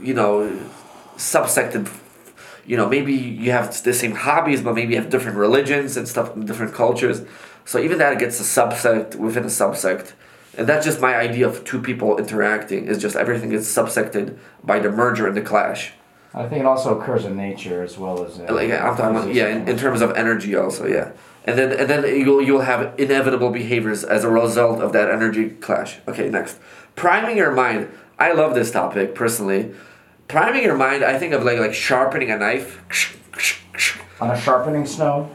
you 0.00 0.14
know, 0.14 0.50
subsected. 1.16 1.90
You 2.64 2.76
know, 2.76 2.88
maybe 2.88 3.12
you 3.12 3.50
have 3.50 3.82
the 3.82 3.92
same 3.92 4.14
hobbies, 4.14 4.62
but 4.62 4.75
maybe 4.75 4.94
you 4.94 5.00
have 5.00 5.11
different 5.11 5.37
religions 5.37 5.96
and 5.96 6.06
stuff, 6.06 6.32
different 6.44 6.75
cultures. 6.75 7.22
So 7.64 7.80
even 7.80 7.99
that 7.99 8.18
gets 8.18 8.38
a 8.40 8.44
subsect 8.44 9.16
within 9.16 9.42
a 9.42 9.49
subsect. 9.49 10.12
And 10.56 10.66
that's 10.66 10.85
just 10.85 11.00
my 11.00 11.16
idea 11.16 11.49
of 11.49 11.64
two 11.64 11.80
people 11.80 12.18
interacting, 12.18 12.87
is 12.87 12.99
just 12.99 13.16
everything 13.16 13.52
is 13.52 13.66
subsected 13.66 14.37
by 14.62 14.78
the 14.78 14.90
merger 14.90 15.26
and 15.26 15.37
the 15.37 15.40
clash. 15.40 15.92
I 16.35 16.49
think 16.49 16.61
it 16.61 16.66
also 16.66 16.99
occurs 16.99 17.25
in 17.25 17.37
nature 17.37 17.82
as 17.82 17.99
well 17.99 18.25
as 18.25 18.38
in 18.38 18.47
Like 18.47 18.71
I'm 18.71 18.97
talking 18.97 19.16
about, 19.16 19.35
yeah, 19.35 19.49
in, 19.49 19.68
in 19.68 19.76
terms 19.76 20.00
of 20.00 20.12
energy 20.12 20.54
also, 20.56 20.87
yeah. 20.87 21.12
And 21.44 21.59
then 21.59 21.73
and 21.73 21.90
then 21.90 22.04
you'll 22.04 22.40
you'll 22.40 22.61
have 22.61 22.94
inevitable 22.99 23.50
behaviors 23.50 24.04
as 24.04 24.25
a 24.25 24.30
result 24.30 24.80
of 24.80 24.92
that 24.92 25.11
energy 25.11 25.50
clash. 25.50 25.99
Okay, 26.06 26.30
next. 26.30 26.59
Priming 26.94 27.37
your 27.37 27.50
mind. 27.50 27.90
I 28.18 28.32
love 28.32 28.54
this 28.54 28.71
topic 28.71 29.14
personally. 29.14 29.75
Priming 30.28 30.62
your 30.62 30.76
mind, 30.76 31.02
I 31.04 31.18
think 31.18 31.35
of 31.35 31.42
like 31.42 31.59
like 31.59 31.75
sharpening 31.75 32.30
a 32.30 32.38
knife. 32.38 32.80
on 34.21 34.30
a 34.30 34.40
sharpening 34.40 34.87
stone. 34.87 35.28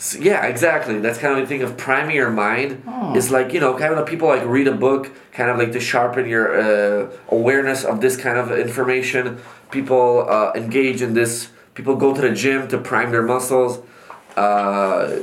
So, 0.00 0.20
yeah, 0.20 0.46
exactly. 0.46 1.00
That's 1.00 1.18
kind 1.18 1.34
of 1.34 1.40
the 1.40 1.46
thing 1.46 1.62
of 1.62 1.76
priming 1.76 2.14
your 2.14 2.30
mind. 2.30 2.82
It's 3.16 3.30
like 3.30 3.52
you 3.52 3.58
know, 3.58 3.76
kind 3.76 3.94
of 3.94 4.06
people 4.06 4.28
like 4.28 4.44
read 4.46 4.68
a 4.68 4.72
book, 4.74 5.10
kind 5.32 5.50
of 5.50 5.58
like 5.58 5.72
to 5.72 5.80
sharpen 5.80 6.28
your 6.28 6.46
uh, 6.60 7.10
awareness 7.30 7.84
of 7.84 8.00
this 8.00 8.16
kind 8.16 8.38
of 8.38 8.52
information. 8.52 9.40
People 9.72 10.24
uh, 10.28 10.52
engage 10.54 11.02
in 11.02 11.14
this. 11.14 11.50
People 11.74 11.96
go 11.96 12.14
to 12.14 12.20
the 12.20 12.30
gym 12.32 12.68
to 12.68 12.78
prime 12.78 13.10
their 13.10 13.22
muscles. 13.22 13.80
uh, 14.36 15.18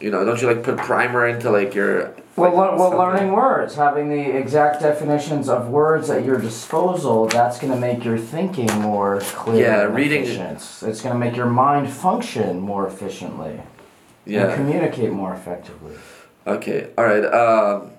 you 0.00 0.10
know, 0.10 0.24
don't 0.24 0.40
you 0.42 0.48
like 0.48 0.62
put 0.62 0.76
primer 0.76 1.26
into 1.28 1.50
like 1.50 1.74
your 1.74 2.14
Well, 2.36 2.50
like, 2.52 2.70
lear- 2.70 2.78
well, 2.78 2.90
something? 2.90 2.98
learning 2.98 3.32
words, 3.32 3.74
having 3.76 4.08
the 4.08 4.36
exact 4.36 4.82
definitions 4.82 5.48
of 5.48 5.68
words 5.68 6.10
at 6.10 6.24
your 6.24 6.38
disposal, 6.38 7.26
that's 7.28 7.58
going 7.58 7.72
to 7.72 7.78
make 7.78 8.04
your 8.04 8.18
thinking 8.18 8.72
more 8.80 9.20
clear. 9.20 9.62
Yeah, 9.64 9.82
reading- 9.84 10.24
efficient. 10.24 10.58
It's 10.90 11.00
going 11.00 11.12
to 11.14 11.18
make 11.18 11.36
your 11.36 11.46
mind 11.46 11.90
function 11.90 12.60
more 12.60 12.86
efficiently 12.86 13.60
Yeah. 14.26 14.54
communicate 14.54 15.12
more 15.12 15.34
effectively. 15.34 15.94
Okay. 16.46 16.90
All 16.96 17.04
right. 17.04 17.24
Um, 17.24 17.90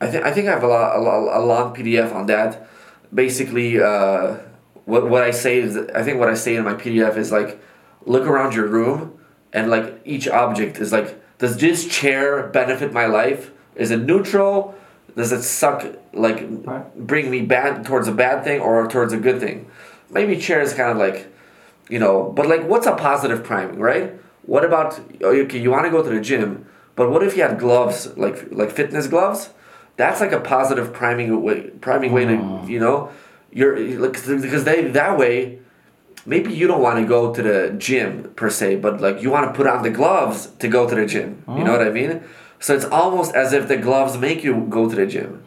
I 0.00 0.06
think 0.06 0.24
I 0.24 0.32
think 0.32 0.48
I 0.48 0.52
have 0.52 0.62
a, 0.62 0.68
lot, 0.68 0.96
a, 0.96 1.00
lo- 1.00 1.30
a 1.32 1.42
long 1.44 1.74
PDF 1.74 2.14
on 2.14 2.26
that. 2.26 2.68
Basically, 3.12 3.80
uh, 3.80 4.36
what 4.84 5.08
what 5.08 5.22
I 5.22 5.30
say 5.32 5.58
is 5.58 5.76
I 5.94 6.02
think 6.02 6.18
what 6.18 6.28
I 6.28 6.34
say 6.34 6.56
in 6.56 6.64
my 6.64 6.74
PDF 6.74 7.16
is 7.16 7.32
like, 7.32 7.60
look 8.06 8.26
around 8.26 8.54
your 8.54 8.66
room, 8.68 9.18
and 9.52 9.70
like 9.70 10.00
each 10.04 10.28
object 10.28 10.78
is 10.78 10.92
like, 10.92 11.20
does 11.38 11.56
this 11.56 11.86
chair 11.88 12.46
benefit 12.48 12.92
my 12.92 13.06
life? 13.06 13.50
Is 13.76 13.90
it 13.90 14.00
neutral? 14.00 14.74
Does 15.16 15.32
it 15.32 15.42
suck 15.42 15.84
like 16.12 16.46
Right. 16.64 16.96
bring 16.96 17.30
me 17.30 17.42
bad 17.42 17.84
towards 17.84 18.06
a 18.08 18.12
bad 18.12 18.44
thing 18.44 18.60
or 18.60 18.86
towards 18.88 19.12
a 19.12 19.16
good 19.18 19.40
thing? 19.40 19.68
Maybe 20.10 20.36
chair 20.36 20.60
is 20.60 20.72
kind 20.74 20.90
of 20.90 20.96
like, 20.96 21.26
you 21.88 21.98
know, 21.98 22.30
but 22.36 22.46
like 22.46 22.62
what's 22.68 22.86
a 22.86 22.94
positive 22.94 23.42
priming, 23.42 23.80
right? 23.80 24.12
What 24.48 24.64
about 24.64 24.98
okay, 25.22 25.60
you 25.60 25.70
want 25.70 25.84
to 25.84 25.90
go 25.90 26.02
to 26.02 26.08
the 26.08 26.22
gym, 26.22 26.64
but 26.96 27.10
what 27.10 27.22
if 27.22 27.36
you 27.36 27.42
had 27.42 27.58
gloves 27.58 28.16
like 28.16 28.50
like 28.50 28.70
fitness 28.70 29.06
gloves? 29.06 29.50
That's 29.98 30.22
like 30.22 30.32
a 30.32 30.40
positive 30.40 30.90
priming 30.94 31.42
way 31.42 31.68
priming 31.82 32.12
way 32.12 32.24
to 32.24 32.32
mm. 32.32 32.66
you 32.66 32.80
know, 32.80 33.10
you're 33.52 33.78
like 34.00 34.14
because 34.14 34.64
they 34.64 34.88
that 34.88 35.18
way 35.18 35.58
maybe 36.24 36.50
you 36.54 36.66
don't 36.66 36.80
want 36.80 36.98
to 36.98 37.04
go 37.04 37.34
to 37.34 37.42
the 37.42 37.74
gym 37.76 38.32
per 38.36 38.48
se, 38.48 38.76
but 38.76 39.02
like 39.02 39.20
you 39.20 39.30
want 39.30 39.44
to 39.46 39.52
put 39.54 39.66
on 39.66 39.82
the 39.82 39.90
gloves 39.90 40.46
to 40.60 40.66
go 40.66 40.88
to 40.88 40.94
the 40.94 41.04
gym. 41.04 41.44
You 41.46 41.62
know 41.64 41.72
what 41.72 41.82
I 41.82 41.90
mm. 41.90 42.00
mean? 42.00 42.22
So 42.58 42.74
it's 42.74 42.86
almost 42.86 43.34
as 43.34 43.52
if 43.52 43.68
the 43.68 43.76
gloves 43.76 44.16
make 44.16 44.42
you 44.42 44.66
go 44.70 44.88
to 44.88 44.96
the 44.96 45.06
gym. 45.06 45.44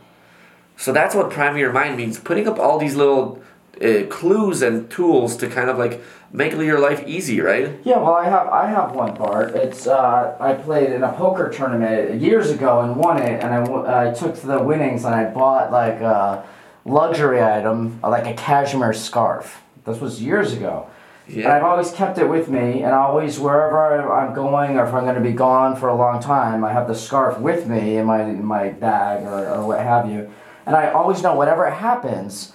So 0.78 0.94
that's 0.94 1.16
what 1.16 1.32
priming 1.32 1.60
your 1.60 1.74
mind 1.74 1.98
means. 1.98 2.20
Putting 2.20 2.48
up 2.48 2.60
all 2.60 2.78
these 2.78 2.96
little 2.96 3.42
uh, 3.84 4.08
clues 4.08 4.62
and 4.62 4.90
tools 4.90 5.36
to 5.38 5.48
kind 5.48 5.70
of 5.70 5.78
like 5.78 6.02
make 6.32 6.54
your 6.54 6.80
life 6.80 7.04
easy, 7.08 7.42
right? 7.42 7.80
Yeah, 7.84 7.98
well, 7.98 8.14
I 8.14 8.26
have 8.26 8.48
I 8.48 8.68
have 8.68 8.92
one, 8.94 9.16
Bart. 9.16 9.56
It's 9.56 9.88
uh, 9.88 10.38
I 10.40 10.54
played 10.54 10.92
in 10.92 11.04
a 11.04 11.14
poker 11.14 11.50
tournament 11.50 12.22
years 12.22 12.50
ago 12.50 12.82
and 12.82 12.96
won 12.96 13.22
it, 13.22 13.44
and 13.44 13.54
I, 13.54 13.64
w- 13.66 13.86
I 13.86 14.14
took 14.14 14.36
the 14.36 14.60
winnings 14.60 15.06
and 15.06 15.14
I 15.14 15.26
bought 15.26 15.72
like 15.72 16.00
a 16.02 16.46
luxury 16.86 17.42
item, 17.42 18.00
like 18.02 18.26
a 18.28 18.34
cashmere 18.34 18.94
scarf. 18.94 19.62
This 19.86 20.00
was 20.00 20.22
years 20.22 20.54
ago. 20.54 20.88
And 21.28 21.48
I've 21.48 21.64
always 21.64 21.92
kept 21.92 22.18
it 22.18 22.28
with 22.28 22.50
me, 22.50 22.84
and 22.84 22.94
always 22.94 23.40
wherever 23.40 24.12
I'm 24.12 24.34
going 24.34 24.78
or 24.78 24.86
if 24.86 24.94
I'm 24.94 25.04
going 25.04 25.16
to 25.16 25.22
be 25.22 25.32
gone 25.32 25.78
for 25.78 25.88
a 25.88 25.96
long 25.96 26.22
time, 26.22 26.66
I 26.66 26.74
have 26.74 26.90
the 26.90 26.96
scarf 26.96 27.40
with 27.40 27.68
me 27.68 27.98
in 27.98 28.06
my 28.06 28.22
in 28.24 28.44
my 28.44 28.70
bag 28.70 29.24
or, 29.24 29.48
or 29.48 29.66
what 29.66 29.80
have 29.80 30.10
you. 30.10 30.30
And 30.66 30.76
I 30.76 30.92
always 30.92 31.24
know 31.24 31.34
whatever 31.36 31.70
happens, 31.70 32.54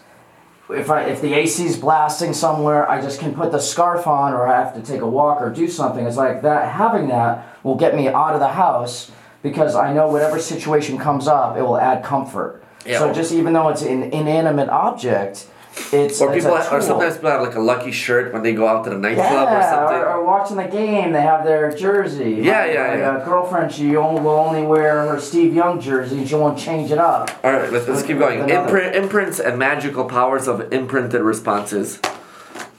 if 0.71 0.91
I 0.91 1.05
if 1.05 1.21
the 1.21 1.35
AC's 1.35 1.77
blasting 1.77 2.33
somewhere, 2.33 2.89
I 2.89 3.01
just 3.01 3.21
can 3.21 3.35
put 3.35 3.53
the 3.53 3.61
scarf 3.61 4.07
on, 4.07 4.33
or 4.33 4.47
I 4.47 4.59
have 4.59 4.75
to 4.75 4.83
take 4.83 5.01
a 5.01 5.07
walk 5.07 5.41
or 5.41 5.51
do 5.51 5.69
something. 5.69 6.07
It's 6.07 6.17
like 6.17 6.43
that. 6.43 6.73
Having 6.73 7.09
that 7.09 7.59
will 7.63 7.77
get 7.77 7.95
me 7.95 8.09
out 8.09 8.35
of 8.35 8.41
the 8.41 8.49
house 8.49 9.11
because 9.43 9.77
I 9.77 9.93
know 9.93 10.09
whatever 10.09 10.39
situation 10.39 10.99
comes 10.99 11.29
up, 11.29 11.57
it 11.57 11.63
will 11.63 11.79
add 11.79 12.03
comfort. 12.03 12.63
Yeah. 12.85 12.99
So 12.99 13.13
just 13.13 13.33
even 13.33 13.53
though 13.53 13.69
it's 13.69 13.83
an 13.83 14.05
inanimate 14.05 14.69
object, 14.69 15.49
it's 15.93 16.21
Or 16.21 16.33
people, 16.33 16.55
a 16.55 16.63
have, 16.63 16.73
or 16.73 16.81
sometimes 16.81 17.15
people 17.17 17.31
have 17.31 17.43
like 17.43 17.55
a 17.55 17.61
lucky 17.61 17.93
shirt 17.93 18.33
when 18.33 18.43
they 18.43 18.55
go 18.55 18.67
out 18.67 18.85
to 18.85 18.91
the 18.91 18.99
nightclub 18.99 19.49
or 19.49 19.63
something. 19.63 19.97
or, 19.99 20.09
or 20.15 20.25
watching 20.25 20.57
the 20.57 20.65
game, 20.65 21.13
they 21.13 21.21
have 21.21 21.45
their 21.45 21.71
jersey. 21.75 22.41
Yeah, 22.43 22.53
My- 22.65 22.67
yeah, 22.73 22.87
my, 22.89 22.97
yeah. 22.99 23.11
uh, 23.11 23.25
girlfriend, 23.25 23.73
she 23.73 23.95
only, 23.97 24.21
will 24.21 24.31
only 24.31 24.63
wear 24.63 25.07
her 25.07 25.21
Steve 25.21 25.55
Young 25.55 25.81
jersey. 25.81 26.27
She 26.27 26.35
won't 26.35 26.59
change 26.59 26.91
it 26.91 26.99
up. 26.99 27.31
All 27.45 27.53
right, 27.53 27.71
let's, 27.73 27.87
let's 27.89 28.03
keep 28.03 28.19
going. 28.19 28.49
Imprint, 28.49 28.97
imprints 28.97 29.39
and 29.39 29.59
magical 29.59 30.05
powers 30.07 30.49
of 30.49 30.73
imprinted 30.73 31.21
responses. 31.23 32.01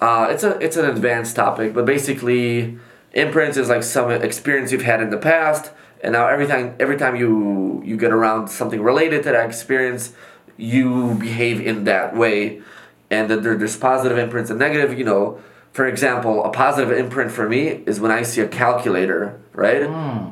Uh, 0.01 0.27
it's 0.29 0.43
a 0.43 0.57
it's 0.59 0.77
an 0.77 0.85
advanced 0.85 1.35
topic, 1.35 1.73
but 1.73 1.85
basically, 1.85 2.77
imprints 3.13 3.57
is 3.57 3.69
like 3.69 3.83
some 3.83 4.11
experience 4.11 4.71
you've 4.71 4.83
had 4.83 5.01
in 5.01 5.09
the 5.09 5.17
past, 5.17 5.71
and 6.01 6.13
now 6.13 6.27
every 6.27 6.45
time 6.45 6.75
every 6.79 6.97
time 6.97 7.15
you 7.15 7.81
you 7.83 7.97
get 7.97 8.11
around 8.11 8.47
something 8.47 8.81
related 8.81 9.23
to 9.23 9.31
that 9.31 9.45
experience, 9.47 10.13
you 10.55 11.15
behave 11.19 11.59
in 11.65 11.85
that 11.85 12.15
way, 12.15 12.61
and 13.09 13.29
that 13.29 13.43
there, 13.43 13.55
there's 13.55 13.77
positive 13.77 14.17
imprints 14.17 14.49
and 14.49 14.59
negative. 14.59 14.97
You 14.97 15.05
know, 15.05 15.41
for 15.71 15.85
example, 15.85 16.43
a 16.43 16.51
positive 16.51 16.97
imprint 16.97 17.31
for 17.31 17.47
me 17.47 17.67
is 17.85 17.99
when 17.99 18.11
I 18.11 18.23
see 18.23 18.41
a 18.41 18.47
calculator. 18.47 19.39
Right? 19.53 19.81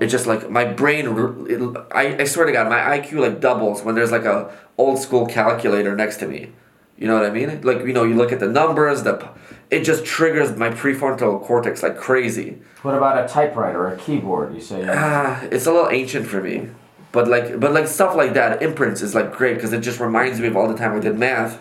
It's 0.02 0.12
just 0.12 0.28
like 0.28 0.50
my 0.52 0.66
brain. 0.66 1.08
It, 1.50 1.78
I, 1.92 2.22
I 2.22 2.24
swear 2.26 2.46
to 2.46 2.52
God, 2.52 2.70
my 2.70 2.98
IQ 3.00 3.20
like 3.20 3.40
doubles 3.42 3.82
when 3.82 3.96
there's 3.96 4.12
like 4.12 4.26
a 4.26 4.56
old 4.78 5.00
school 5.00 5.26
calculator 5.26 5.96
next 5.96 6.18
to 6.18 6.28
me. 6.28 6.52
You 6.98 7.08
know 7.08 7.16
what 7.16 7.26
I 7.26 7.30
mean? 7.30 7.62
Like 7.62 7.80
you 7.80 7.94
know, 7.94 8.04
you 8.04 8.16
look 8.16 8.32
at 8.32 8.40
the 8.40 8.48
numbers. 8.48 9.04
The 9.04 9.28
it 9.70 9.84
just 9.84 10.06
triggers 10.06 10.56
my 10.56 10.70
prefrontal 10.70 11.44
cortex 11.44 11.84
like 11.84 11.98
crazy. 11.98 12.60
What 12.84 12.96
about 12.96 13.24
a 13.24 13.28
typewriter 13.28 13.88
a 13.88 13.98
keyboard? 13.98 14.54
You 14.54 14.62
say. 14.62 14.86
Ah, 14.88 15.42
it's 15.52 15.66
a 15.66 15.72
little 15.72 15.90
ancient 15.90 16.28
for 16.28 16.42
me, 16.42 16.70
but 17.12 17.28
like 17.28 17.60
but 17.60 17.74
like 17.74 17.88
stuff 17.88 18.16
like 18.16 18.34
that, 18.36 18.62
imprints 18.62 19.02
is 19.02 19.14
like 19.16 19.34
great 19.34 19.56
because 19.56 19.74
it 19.74 19.82
just 19.82 20.00
reminds 20.00 20.40
me 20.40 20.48
of 20.48 20.56
all 20.56 20.68
the 20.68 20.78
time 20.78 20.96
I 20.96 21.00
did 21.00 21.18
math. 21.18 21.60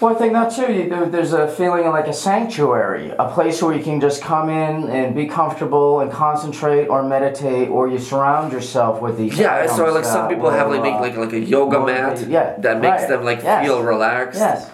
Well, 0.00 0.14
I 0.14 0.18
think 0.18 0.32
that 0.32 0.52
too. 0.54 0.72
You, 0.72 1.06
there's 1.10 1.32
a 1.32 1.48
feeling 1.48 1.84
like 1.86 2.06
a 2.06 2.12
sanctuary, 2.12 3.10
a 3.18 3.28
place 3.28 3.60
where 3.60 3.76
you 3.76 3.82
can 3.82 4.00
just 4.00 4.22
come 4.22 4.48
in 4.48 4.88
and 4.90 5.12
be 5.14 5.26
comfortable 5.26 5.98
and 6.00 6.12
concentrate 6.12 6.86
or 6.86 7.02
meditate, 7.02 7.68
or 7.68 7.88
you 7.88 7.98
surround 7.98 8.52
yourself 8.52 9.02
with 9.02 9.18
these. 9.18 9.36
Yeah, 9.36 9.66
so 9.66 9.92
like 9.92 10.04
some 10.04 10.28
people 10.28 10.50
have 10.50 10.70
like 10.70 10.82
make 10.82 10.94
uh, 10.94 11.00
like 11.00 11.16
like 11.16 11.32
a 11.32 11.40
yoga 11.40 11.80
motivate- 11.80 12.28
mat 12.28 12.28
yeah, 12.28 12.56
that 12.60 12.80
makes 12.80 13.02
right. 13.02 13.08
them 13.08 13.24
like 13.24 13.42
Yes. 13.42 13.66
feel 13.66 13.82
relaxed. 13.82 14.38
Yes. 14.38 14.70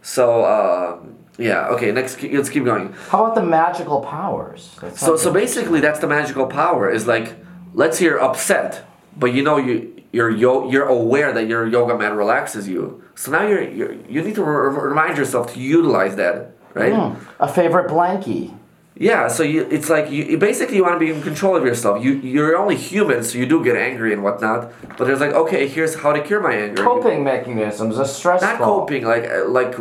So 0.00 0.44
um, 0.46 1.16
yeah, 1.36 1.68
okay. 1.74 1.92
Next, 1.92 2.22
let's 2.22 2.48
keep 2.48 2.64
going. 2.64 2.94
How 3.10 3.24
about 3.26 3.34
the 3.34 3.42
magical 3.42 4.00
powers? 4.00 4.74
That's 4.80 5.00
So 5.00 5.16
so 5.16 5.30
basically, 5.32 5.80
that's 5.80 5.98
the 6.00 6.06
magical 6.08 6.46
power. 6.46 6.90
Is 6.90 7.06
like, 7.06 7.34
let's 7.74 7.98
hear 7.98 8.18
upset, 8.18 8.86
but 9.18 9.34
you 9.34 9.42
know 9.42 9.58
you 9.58 9.91
you're 10.12 10.30
yo- 10.30 10.70
you're 10.70 10.86
aware 10.86 11.32
that 11.32 11.46
your 11.48 11.66
yoga 11.66 11.96
mat 11.96 12.14
relaxes 12.14 12.68
you. 12.68 13.02
So 13.14 13.30
now 13.32 13.46
you're, 13.46 13.62
you're 13.62 13.92
you 14.08 14.22
need 14.22 14.34
to 14.36 14.44
re- 14.44 14.74
remind 14.90 15.16
yourself 15.18 15.52
to 15.54 15.60
utilize 15.60 16.16
that, 16.16 16.52
right? 16.74 16.92
Hmm, 16.94 17.14
a 17.40 17.48
favorite 17.48 17.88
blankie. 17.90 18.54
Yeah. 18.94 19.28
So 19.28 19.42
you 19.42 19.62
it's 19.70 19.88
like 19.88 20.10
you, 20.10 20.24
you 20.24 20.38
basically 20.38 20.76
you 20.76 20.82
want 20.84 20.96
to 20.96 20.98
be 21.06 21.10
in 21.10 21.22
control 21.22 21.56
of 21.56 21.64
yourself. 21.64 22.04
You 22.04 22.12
you're 22.34 22.56
only 22.56 22.76
human, 22.76 23.24
so 23.24 23.38
you 23.38 23.46
do 23.46 23.64
get 23.64 23.76
angry 23.76 24.12
and 24.12 24.22
whatnot. 24.22 24.70
But 24.96 25.06
there's 25.06 25.20
like 25.20 25.32
okay, 25.32 25.66
here's 25.66 25.94
how 26.02 26.12
to 26.12 26.20
cure 26.22 26.40
my 26.40 26.54
anger. 26.54 26.82
Coping 26.84 27.24
mechanisms, 27.24 27.98
a 27.98 28.04
stress 28.06 28.42
Not 28.42 28.58
ball. 28.58 28.80
coping, 28.80 29.04
like 29.04 29.24
like 29.46 29.74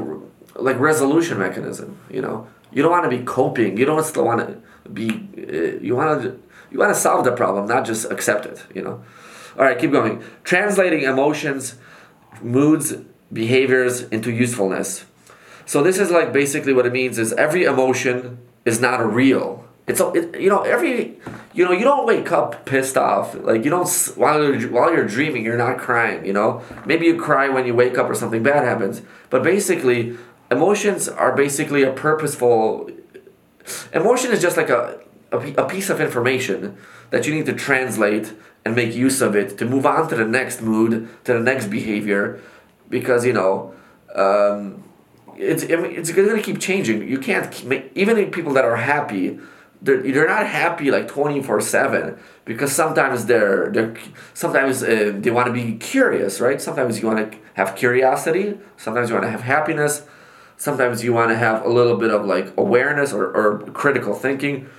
like 0.55 0.79
resolution 0.79 1.37
mechanism. 1.39 1.97
You 2.09 2.21
know, 2.21 2.47
you 2.71 2.81
don't 2.81 2.91
want 2.91 3.03
to 3.09 3.17
be 3.17 3.23
coping. 3.23 3.77
You 3.77 3.85
don't 3.85 4.03
still 4.05 4.25
want 4.25 4.39
to 4.47 4.89
be. 4.89 5.07
Uh, 5.37 5.77
you 5.85 5.93
want 5.95 6.21
to 6.23 6.39
you 6.71 6.79
want 6.79 6.93
to 6.95 6.99
solve 6.99 7.25
the 7.25 7.33
problem, 7.33 7.65
not 7.67 7.83
just 7.85 8.09
accept 8.09 8.45
it. 8.45 8.63
You 8.73 8.81
know. 8.81 9.03
All 9.57 9.65
right, 9.65 9.77
keep 9.77 9.91
going. 9.91 10.23
Translating 10.43 11.03
emotions, 11.03 11.75
moods, 12.41 12.93
behaviors 13.31 14.03
into 14.03 14.31
usefulness. 14.31 15.05
So 15.65 15.83
this 15.83 15.99
is 15.99 16.11
like 16.11 16.33
basically 16.33 16.73
what 16.73 16.85
it 16.85 16.93
means 16.93 17.17
is 17.17 17.33
every 17.33 17.63
emotion 17.63 18.39
is 18.65 18.79
not 18.79 19.13
real. 19.13 19.65
It's 19.87 19.99
a, 19.99 20.11
it, 20.11 20.39
you 20.39 20.49
know 20.49 20.61
every 20.61 21.19
you 21.53 21.65
know 21.65 21.71
you 21.71 21.83
don't 21.83 22.05
wake 22.05 22.31
up 22.31 22.65
pissed 22.65 22.97
off 22.97 23.33
like 23.35 23.65
you 23.65 23.71
don't 23.71 23.89
while 24.15 24.41
you're 24.43 24.69
while 24.69 24.93
you're 24.93 25.07
dreaming 25.07 25.43
you're 25.43 25.57
not 25.57 25.79
crying 25.79 26.23
you 26.23 26.33
know 26.33 26.61
maybe 26.85 27.07
you 27.07 27.19
cry 27.19 27.49
when 27.49 27.65
you 27.65 27.73
wake 27.73 27.97
up 27.97 28.07
or 28.07 28.15
something 28.15 28.43
bad 28.43 28.63
happens 28.63 29.01
but 29.29 29.41
basically 29.43 30.15
emotions 30.51 31.09
are 31.09 31.35
basically 31.35 31.81
a 31.83 31.91
purposeful 31.91 32.89
emotion 33.91 34.31
is 34.31 34.41
just 34.41 34.55
like 34.55 34.69
a, 34.69 34.99
a, 35.31 35.37
a 35.55 35.67
piece 35.67 35.89
of 35.89 35.99
information 35.99 36.77
that 37.09 37.25
you 37.25 37.33
need 37.33 37.47
to 37.47 37.53
translate 37.53 38.33
and 38.63 38.75
make 38.75 38.93
use 38.93 39.21
of 39.21 39.35
it 39.35 39.57
to 39.57 39.65
move 39.65 39.85
on 39.85 40.07
to 40.09 40.15
the 40.15 40.25
next 40.25 40.61
mood 40.61 41.09
to 41.23 41.33
the 41.33 41.39
next 41.39 41.67
behavior 41.67 42.39
because 42.89 43.25
you 43.25 43.33
know 43.33 43.73
um, 44.15 44.83
it's 45.37 45.63
I 45.63 45.75
mean, 45.75 45.91
it's 45.91 46.11
going 46.11 46.35
to 46.35 46.41
keep 46.41 46.59
changing. 46.59 47.07
You 47.07 47.17
can't 47.17 47.65
make, 47.65 47.91
even 47.95 48.29
people 48.31 48.53
that 48.53 48.65
are 48.65 48.75
happy 48.75 49.39
they're, 49.81 50.01
they're 50.01 50.27
not 50.27 50.45
happy 50.45 50.91
like 50.91 51.07
24 51.07 51.61
7 51.61 52.17
because 52.45 52.71
sometimes 52.71 53.25
they're 53.25 53.71
they're 53.71 53.95
sometimes 54.33 54.83
uh, 54.83 55.13
they 55.15 55.31
want 55.31 55.47
to 55.47 55.53
be 55.53 55.75
curious 55.77 56.39
right? 56.39 56.61
Sometimes 56.61 57.01
you 57.01 57.07
want 57.07 57.31
to 57.31 57.37
have 57.55 57.75
curiosity 57.75 58.57
sometimes 58.77 59.09
you 59.09 59.15
want 59.15 59.25
to 59.25 59.31
have 59.31 59.41
happiness 59.41 60.03
sometimes 60.57 61.03
you 61.03 61.13
want 61.13 61.29
to 61.29 61.35
have 61.35 61.65
a 61.65 61.69
little 61.69 61.97
bit 61.97 62.11
of 62.11 62.25
like 62.25 62.55
awareness 62.57 63.11
or, 63.11 63.25
or 63.35 63.59
critical 63.71 64.13
thinking 64.13 64.69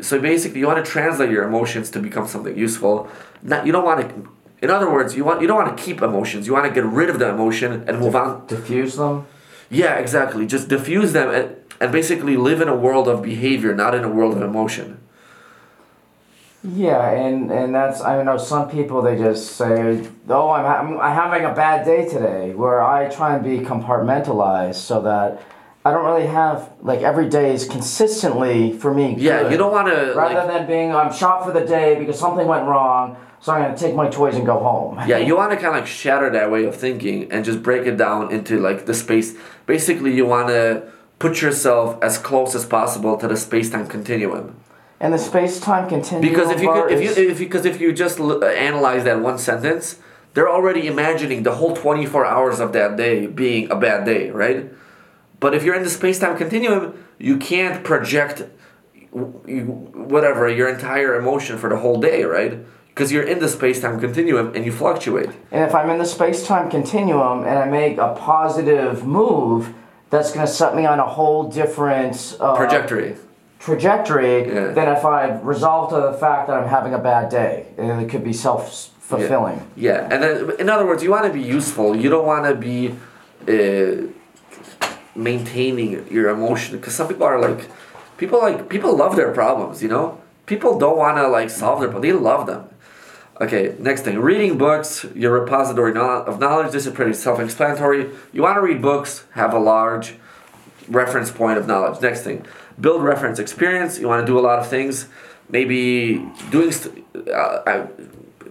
so 0.00 0.20
basically 0.20 0.60
you 0.60 0.66
want 0.66 0.84
to 0.84 0.90
translate 0.90 1.30
your 1.30 1.44
emotions 1.44 1.90
to 1.90 2.00
become 2.00 2.26
something 2.26 2.56
useful. 2.56 3.08
Not 3.42 3.66
you 3.66 3.72
don't 3.72 3.84
want 3.84 4.00
to 4.08 4.28
in 4.60 4.70
other 4.70 4.90
words 4.90 5.16
you 5.16 5.24
want 5.24 5.40
you 5.40 5.46
don't 5.46 5.56
want 5.64 5.76
to 5.76 5.82
keep 5.82 6.02
emotions. 6.02 6.46
You 6.46 6.52
want 6.52 6.66
to 6.66 6.72
get 6.72 6.84
rid 6.84 7.10
of 7.10 7.18
the 7.18 7.28
emotion 7.28 7.84
and 7.86 7.98
move 7.98 8.16
on. 8.16 8.46
Diffuse 8.46 8.96
them. 8.96 9.26
yeah 9.70 9.94
exactly. 9.96 10.46
Just 10.46 10.68
diffuse 10.68 11.12
them 11.12 11.28
and, 11.30 11.56
and 11.80 11.92
basically 11.92 12.36
live 12.36 12.60
in 12.60 12.68
a 12.68 12.76
world 12.76 13.08
of 13.08 13.22
behavior 13.22 13.74
not 13.74 13.94
in 13.94 14.04
a 14.04 14.08
world 14.08 14.34
of 14.36 14.42
emotion. 14.42 14.98
Yeah, 16.64 17.10
and 17.10 17.50
and 17.50 17.74
that's 17.74 18.00
I 18.00 18.22
know 18.22 18.38
some 18.38 18.70
people 18.70 19.02
they 19.02 19.16
just 19.18 19.56
say, 19.56 20.06
"Oh, 20.28 20.50
I'm 20.50 20.64
ha- 20.64 21.02
I'm 21.02 21.14
having 21.14 21.44
a 21.44 21.52
bad 21.52 21.84
day 21.84 22.08
today," 22.08 22.54
where 22.54 22.80
I 22.80 23.08
try 23.08 23.34
and 23.34 23.42
be 23.42 23.58
compartmentalized 23.58 24.76
so 24.76 25.00
that 25.02 25.42
I 25.84 25.90
don't 25.90 26.04
really 26.04 26.26
have 26.26 26.70
like 26.80 27.00
every 27.00 27.28
day 27.28 27.52
is 27.52 27.66
consistently 27.66 28.72
for 28.72 28.94
me. 28.94 29.16
Yeah, 29.18 29.42
good. 29.42 29.52
you 29.52 29.58
don't 29.58 29.72
want 29.72 29.88
to 29.88 30.14
rather 30.14 30.34
like, 30.34 30.46
than 30.46 30.66
being 30.66 30.94
I'm 30.94 31.12
shot 31.12 31.44
for 31.44 31.52
the 31.52 31.64
day 31.66 31.98
because 31.98 32.18
something 32.18 32.46
went 32.46 32.66
wrong, 32.66 33.16
so 33.40 33.52
I'm 33.52 33.62
gonna 33.62 33.76
take 33.76 33.94
my 33.94 34.08
toys 34.08 34.36
and 34.36 34.46
go 34.46 34.58
home. 34.60 35.00
yeah, 35.08 35.18
you 35.18 35.36
want 35.40 35.50
to 35.50 35.56
kind 35.56 35.68
of 35.68 35.74
like 35.74 35.88
shatter 35.88 36.30
that 36.30 36.50
way 36.52 36.64
of 36.64 36.76
thinking 36.76 37.30
and 37.32 37.44
just 37.44 37.62
break 37.62 37.86
it 37.86 37.96
down 37.96 38.30
into 38.32 38.60
like 38.60 38.86
the 38.86 38.94
space. 38.94 39.34
Basically, 39.66 40.14
you 40.14 40.24
want 40.24 40.48
to 40.48 40.88
put 41.18 41.42
yourself 41.42 42.00
as 42.02 42.16
close 42.18 42.54
as 42.54 42.64
possible 42.64 43.16
to 43.16 43.26
the 43.28 43.36
space-time 43.36 43.86
continuum. 43.86 44.56
And 45.00 45.12
the 45.12 45.18
space 45.18 45.58
time 45.58 45.88
continuum. 45.88 46.20
Because 46.20 46.50
if 46.50 46.62
you 46.62 46.72
could, 46.72 46.92
if 46.92 47.02
you 47.02 47.30
if 47.30 47.38
because 47.38 47.64
if 47.64 47.80
you 47.80 47.92
just 47.92 48.20
l- 48.20 48.44
uh, 48.44 48.46
analyze 48.46 49.02
that 49.02 49.20
one 49.20 49.36
sentence, 49.36 49.98
they're 50.34 50.48
already 50.48 50.86
imagining 50.86 51.42
the 51.42 51.56
whole 51.56 51.74
twenty 51.74 52.06
four 52.06 52.24
hours 52.24 52.60
of 52.60 52.72
that 52.74 52.96
day 52.96 53.26
being 53.26 53.68
a 53.72 53.74
bad 53.74 54.04
day, 54.04 54.30
right? 54.30 54.70
But 55.42 55.54
if 55.56 55.64
you're 55.64 55.74
in 55.74 55.82
the 55.82 55.90
space 55.90 56.20
time 56.20 56.36
continuum, 56.38 57.04
you 57.18 57.36
can't 57.36 57.82
project 57.82 58.44
whatever 59.10 60.48
your 60.48 60.68
entire 60.68 61.16
emotion 61.16 61.58
for 61.58 61.68
the 61.68 61.76
whole 61.78 62.00
day, 62.00 62.22
right? 62.22 62.58
Because 62.88 63.10
you're 63.10 63.24
in 63.34 63.40
the 63.40 63.48
space 63.48 63.80
time 63.80 63.98
continuum 63.98 64.54
and 64.54 64.64
you 64.64 64.70
fluctuate. 64.70 65.30
And 65.50 65.64
if 65.68 65.74
I'm 65.74 65.90
in 65.90 65.98
the 65.98 66.04
space 66.06 66.46
time 66.46 66.70
continuum 66.70 67.40
and 67.44 67.58
I 67.58 67.66
make 67.66 67.98
a 67.98 68.14
positive 68.14 69.04
move, 69.04 69.74
that's 70.10 70.30
going 70.32 70.46
to 70.46 70.52
set 70.52 70.76
me 70.76 70.86
on 70.86 71.00
a 71.00 71.06
whole 71.06 71.50
different 71.50 72.36
uh, 72.38 72.56
Trajectory. 72.56 73.16
trajectory 73.58 74.46
Yeah. 74.46 74.68
than 74.68 74.88
if 74.96 75.04
I 75.04 75.40
resolve 75.40 75.90
to 75.90 75.96
the 76.08 76.12
fact 76.24 76.46
that 76.46 76.56
I'm 76.56 76.68
having 76.68 76.94
a 76.94 76.98
bad 76.98 77.30
day. 77.30 77.66
And 77.78 78.00
it 78.00 78.08
could 78.10 78.22
be 78.22 78.32
self 78.32 78.90
fulfilling. 79.00 79.56
Yeah. 79.74 79.92
Yeah, 79.92 80.08
and 80.14 80.22
then 80.22 80.60
in 80.60 80.70
other 80.70 80.86
words, 80.86 81.02
you 81.02 81.10
want 81.10 81.26
to 81.26 81.32
be 81.32 81.42
useful. 81.42 81.96
You 81.96 82.08
don't 82.10 82.26
want 82.26 82.44
to 82.44 82.54
be 82.54 82.94
uh, 83.48 84.06
maintaining 85.14 86.10
your 86.10 86.30
emotion 86.30 86.76
because 86.76 86.94
some 86.94 87.08
people 87.08 87.26
are 87.26 87.40
like, 87.40 87.68
people 88.16 88.40
like 88.40 88.68
people 88.68 88.96
love 88.96 89.16
their 89.16 89.32
problems. 89.32 89.82
You 89.82 89.88
know, 89.88 90.20
people 90.46 90.78
don't 90.78 90.96
want 90.96 91.16
to 91.18 91.28
like 91.28 91.50
solve 91.50 91.80
their 91.80 91.88
problems. 91.88 92.12
They 92.12 92.18
love 92.18 92.46
them. 92.46 92.68
Okay, 93.40 93.74
next 93.78 94.02
thing, 94.02 94.20
reading 94.20 94.56
books, 94.56 95.04
your 95.14 95.32
repository 95.40 95.90
of 95.98 96.38
knowledge. 96.38 96.70
This 96.70 96.86
is 96.86 96.92
pretty 96.92 97.14
self-explanatory. 97.14 98.10
You 98.32 98.42
want 98.42 98.56
to 98.56 98.60
read 98.60 98.80
books, 98.80 99.24
have 99.32 99.52
a 99.52 99.58
large 99.58 100.14
reference 100.86 101.30
point 101.30 101.58
of 101.58 101.66
knowledge. 101.66 102.00
Next 102.00 102.22
thing, 102.22 102.46
build 102.80 103.02
reference 103.02 103.38
experience. 103.38 103.98
You 103.98 104.06
want 104.06 104.24
to 104.24 104.30
do 104.30 104.38
a 104.38 104.44
lot 104.44 104.58
of 104.58 104.68
things. 104.68 105.08
Maybe 105.48 106.24
doing 106.50 106.70
st- 106.70 107.04
uh, 107.28 107.62
I, 107.66 107.86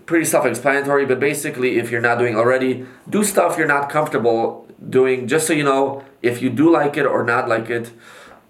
pretty 0.06 0.26
self-explanatory, 0.26 1.06
but 1.06 1.20
basically, 1.20 1.78
if 1.78 1.90
you're 1.90 2.02
not 2.02 2.18
doing 2.18 2.36
already, 2.36 2.86
do 3.10 3.24
stuff 3.24 3.58
you're 3.58 3.68
not 3.68 3.90
comfortable 3.90 4.68
doing, 4.90 5.28
just 5.28 5.48
so 5.48 5.54
you 5.54 5.64
know 5.64 6.04
if 6.22 6.42
you 6.42 6.50
do 6.50 6.70
like 6.72 6.98
it 6.98 7.06
or 7.06 7.24
not 7.24 7.48
like 7.48 7.70
it. 7.70 7.92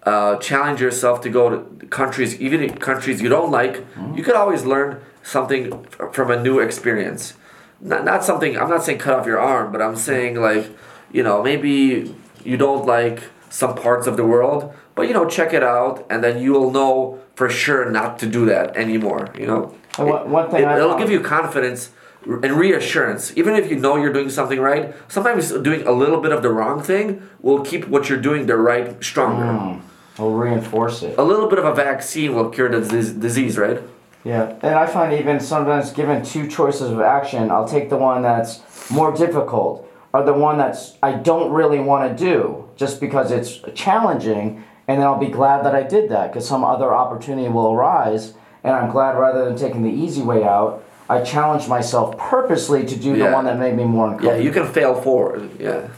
Uh, 0.04 0.34
challenge 0.38 0.80
yourself 0.80 1.20
to 1.20 1.30
go 1.30 1.48
to 1.48 1.86
countries, 1.86 2.34
even 2.40 2.68
countries 2.78 3.22
you 3.22 3.28
don't 3.28 3.52
like. 3.52 3.86
You 4.16 4.24
could 4.24 4.34
always 4.34 4.64
learn 4.64 5.00
something 5.22 5.72
f- 6.00 6.12
from 6.12 6.32
a 6.32 6.42
new 6.42 6.58
experience. 6.58 7.34
Not, 7.80 8.04
not 8.04 8.24
something, 8.24 8.58
I'm 8.58 8.68
not 8.68 8.82
saying 8.82 8.98
cut 8.98 9.16
off 9.20 9.26
your 9.26 9.38
arm, 9.38 9.70
but 9.70 9.80
I'm 9.80 9.94
saying 9.94 10.40
like, 10.40 10.66
you 11.12 11.22
know, 11.22 11.40
maybe 11.40 12.12
you 12.42 12.56
don't 12.56 12.84
like 12.84 13.22
some 13.48 13.76
parts 13.76 14.08
of 14.08 14.16
the 14.16 14.24
world, 14.24 14.74
but 14.96 15.06
you 15.06 15.14
know, 15.14 15.24
check 15.28 15.52
it 15.52 15.62
out 15.62 16.04
and 16.10 16.24
then 16.24 16.42
you 16.42 16.50
will 16.52 16.72
know 16.72 17.20
for 17.36 17.48
sure 17.48 17.88
not 17.88 18.18
to 18.18 18.26
do 18.26 18.44
that 18.46 18.76
anymore, 18.76 19.28
you 19.38 19.46
know. 19.46 19.72
And 19.98 20.08
one- 20.08 20.50
thing 20.50 20.62
it, 20.62 20.66
I 20.66 20.78
it'll 20.78 20.98
give 20.98 21.12
you 21.12 21.20
confidence 21.20 21.90
and 22.24 22.52
reassurance. 22.52 23.36
Even 23.36 23.54
if 23.54 23.70
you 23.70 23.76
know 23.76 23.96
you're 23.96 24.12
doing 24.12 24.30
something 24.30 24.60
right, 24.60 24.94
sometimes 25.08 25.50
doing 25.52 25.86
a 25.86 25.92
little 25.92 26.20
bit 26.20 26.32
of 26.32 26.42
the 26.42 26.50
wrong 26.50 26.82
thing 26.82 27.28
will 27.40 27.60
keep 27.64 27.88
what 27.88 28.08
you're 28.08 28.20
doing 28.20 28.46
the 28.46 28.56
right 28.56 29.02
stronger. 29.02 29.52
Hmm. 29.52 30.22
Will 30.22 30.34
reinforce 30.34 31.02
it. 31.02 31.18
A 31.18 31.22
little 31.22 31.48
bit 31.48 31.58
of 31.58 31.64
a 31.64 31.74
vaccine 31.74 32.34
will 32.34 32.50
cure 32.50 32.68
the 32.68 32.86
dis- 32.86 33.10
disease, 33.12 33.56
right? 33.56 33.80
Yeah, 34.24 34.54
and 34.62 34.74
I 34.74 34.86
find 34.86 35.12
even 35.18 35.40
sometimes 35.40 35.90
given 35.92 36.22
two 36.24 36.46
choices 36.46 36.90
of 36.90 37.00
action, 37.00 37.50
I'll 37.50 37.66
take 37.66 37.90
the 37.90 37.96
one 37.96 38.22
that's 38.22 38.60
more 38.90 39.12
difficult 39.12 39.88
or 40.12 40.22
the 40.22 40.32
one 40.32 40.58
that's 40.58 40.96
I 41.02 41.12
don't 41.12 41.50
really 41.52 41.80
want 41.80 42.16
to 42.16 42.24
do 42.24 42.68
just 42.76 43.00
because 43.00 43.30
it's 43.30 43.60
challenging, 43.74 44.62
and 44.86 45.00
then 45.00 45.06
I'll 45.06 45.18
be 45.18 45.28
glad 45.28 45.64
that 45.64 45.74
I 45.74 45.82
did 45.82 46.10
that 46.10 46.32
because 46.32 46.46
some 46.46 46.64
other 46.64 46.94
opportunity 46.94 47.48
will 47.48 47.72
arise, 47.72 48.34
and 48.62 48.74
I'm 48.74 48.90
glad 48.90 49.18
rather 49.18 49.44
than 49.44 49.56
taking 49.56 49.82
the 49.82 49.90
easy 49.90 50.22
way 50.22 50.44
out, 50.44 50.84
I 51.12 51.22
challenged 51.22 51.68
myself 51.68 52.16
purposely 52.16 52.84
to 52.86 52.96
do 52.96 53.10
Yeah. 53.14 53.26
the 53.26 53.32
one 53.38 53.44
that 53.44 53.58
made 53.58 53.76
me 53.76 53.84
more 53.84 54.16
Yeah, 54.20 54.36
you 54.36 54.50
can 54.50 54.66
fail 54.66 54.94
forward. 54.94 55.50
Yeah. 55.58 55.88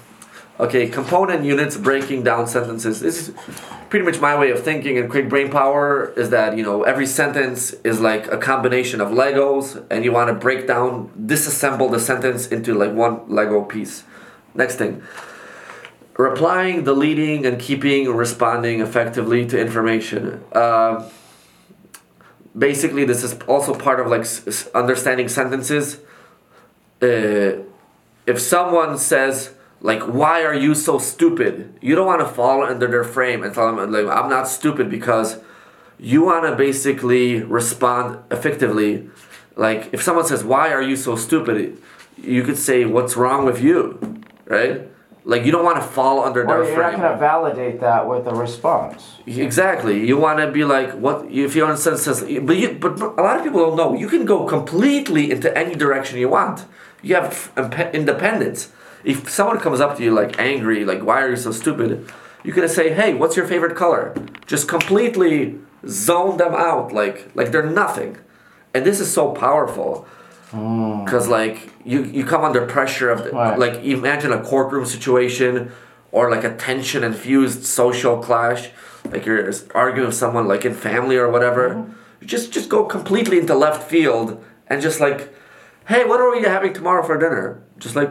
Okay, 0.58 0.88
component 0.88 1.44
units 1.44 1.76
breaking 1.76 2.22
down 2.22 2.46
sentences. 2.46 3.00
This 3.00 3.16
is 3.28 3.34
pretty 3.90 4.04
much 4.04 4.20
my 4.20 4.34
way 4.38 4.50
of 4.50 4.60
thinking 4.62 4.98
and 4.98 5.10
quick 5.10 5.28
brain 5.28 5.50
power 5.50 6.12
is 6.16 6.30
that, 6.30 6.56
you 6.56 6.64
know, 6.68 6.82
every 6.82 7.06
sentence 7.06 7.74
is 7.84 8.00
like 8.00 8.24
a 8.30 8.38
combination 8.38 9.00
of 9.00 9.08
Legos 9.10 9.66
and 9.90 10.04
you 10.04 10.12
want 10.12 10.28
to 10.28 10.34
break 10.34 10.66
down, 10.66 11.10
disassemble 11.32 11.90
the 11.90 11.98
sentence 11.98 12.46
into 12.48 12.74
like 12.74 12.92
one 12.92 13.20
Lego 13.28 13.62
piece. 13.62 14.04
Next 14.54 14.76
thing. 14.76 15.02
Replying, 16.16 16.84
deleting, 16.84 17.44
and 17.44 17.58
keeping 17.60 18.08
responding 18.14 18.80
effectively 18.80 19.44
to 19.46 19.58
information. 19.60 20.44
Uh, 20.52 21.02
basically, 22.56 23.04
this 23.04 23.22
is 23.22 23.34
also 23.42 23.74
part 23.74 24.00
of 24.00 24.06
like 24.06 24.26
understanding 24.74 25.28
sentences. 25.28 25.98
Uh, 27.02 27.62
if 28.26 28.40
someone 28.40 28.96
says 28.98 29.50
like 29.80 30.00
why 30.02 30.42
are 30.44 30.54
you 30.54 30.74
so 30.74 30.98
stupid? 30.98 31.76
You 31.82 31.94
don't 31.94 32.06
want 32.06 32.20
to 32.20 32.26
fall 32.26 32.62
under 32.64 32.86
their 32.86 33.04
frame 33.04 33.42
and 33.42 33.54
tell 33.54 33.74
them 33.74 33.92
like 33.92 34.06
i'm 34.06 34.30
not 34.30 34.48
stupid 34.48 34.88
because 34.88 35.38
you 35.98 36.24
want 36.24 36.44
to 36.46 36.56
basically 36.56 37.42
respond 37.42 38.18
effectively. 38.30 39.10
Like 39.56 39.90
if 39.92 40.02
someone 40.02 40.26
says 40.26 40.42
why 40.42 40.72
are 40.72 40.80
you 40.80 40.96
so 40.96 41.16
stupid? 41.16 41.76
You 42.16 42.42
could 42.44 42.56
say 42.56 42.86
what's 42.86 43.14
wrong 43.14 43.44
with 43.44 43.60
you? 43.60 44.22
Right 44.46 44.88
like 45.24 45.44
you 45.44 45.52
don't 45.52 45.64
want 45.64 45.76
to 45.76 45.82
fall 45.82 46.22
under 46.22 46.42
Or 46.42 46.64
their 46.64 46.72
you're 46.72 46.82
not 46.82 46.96
going 46.96 47.12
to 47.12 47.18
validate 47.18 47.80
that 47.80 48.06
with 48.06 48.26
a 48.26 48.34
response. 48.34 49.14
Exactly. 49.26 50.06
You 50.06 50.18
want 50.18 50.38
to 50.38 50.50
be 50.50 50.64
like 50.64 50.92
what 50.92 51.30
if 51.30 51.56
you 51.56 51.64
understand 51.64 51.98
says, 51.98 52.20
but 52.20 52.56
you, 52.56 52.76
but 52.78 53.00
a 53.00 53.22
lot 53.22 53.38
of 53.38 53.44
people 53.44 53.60
don't 53.60 53.76
know. 53.76 53.94
You 53.94 54.08
can 54.08 54.24
go 54.24 54.44
completely 54.44 55.30
into 55.30 55.56
any 55.56 55.74
direction 55.74 56.18
you 56.18 56.28
want. 56.28 56.66
You 57.02 57.14
have 57.16 57.52
independence. 57.94 58.70
If 59.02 59.28
someone 59.28 59.58
comes 59.60 59.80
up 59.80 59.96
to 59.96 60.02
you 60.02 60.12
like 60.12 60.38
angry, 60.38 60.84
like 60.84 61.02
why 61.02 61.22
are 61.22 61.30
you 61.30 61.36
so 61.36 61.52
stupid? 61.52 62.10
You 62.42 62.52
can 62.52 62.68
say, 62.68 62.92
hey, 62.92 63.14
what's 63.14 63.36
your 63.36 63.46
favorite 63.46 63.76
color? 63.76 64.14
Just 64.46 64.68
completely 64.68 65.58
zone 65.86 66.36
them 66.36 66.54
out, 66.54 66.92
like 66.92 67.30
like 67.34 67.50
they're 67.50 67.70
nothing, 67.70 68.18
and 68.74 68.84
this 68.84 69.00
is 69.00 69.12
so 69.12 69.32
powerful. 69.32 70.06
Oh. 70.54 71.02
Because 71.04 71.28
like 71.28 71.70
you, 71.84 72.04
you 72.04 72.24
come 72.24 72.44
under 72.44 72.64
pressure 72.66 73.10
of 73.10 73.24
the, 73.24 73.30
Right. 73.30 73.58
like 73.58 73.84
imagine 73.84 74.32
a 74.32 74.42
courtroom 74.42 74.86
situation 74.86 75.72
or 76.12 76.30
like 76.30 76.44
a 76.44 76.54
tension 76.56 77.02
infused 77.04 77.64
social 77.64 78.18
clash 78.22 78.70
like 79.12 79.26
you're 79.26 79.52
arguing 79.74 80.06
with 80.06 80.14
someone 80.16 80.46
like 80.48 80.64
in 80.64 80.72
family 80.74 81.16
or 81.16 81.28
whatever 81.30 81.84
you 82.20 82.26
just 82.26 82.52
just 82.52 82.68
go 82.70 82.84
completely 82.84 83.38
into 83.38 83.54
left 83.54 83.82
field 83.90 84.42
and 84.68 84.80
just 84.80 84.98
like 85.00 85.34
hey 85.88 86.04
what 86.04 86.20
are 86.20 86.30
we 86.34 86.42
having 86.42 86.72
tomorrow 86.72 87.02
for 87.04 87.18
dinner 87.18 87.60
just 87.78 87.96
like 87.96 88.10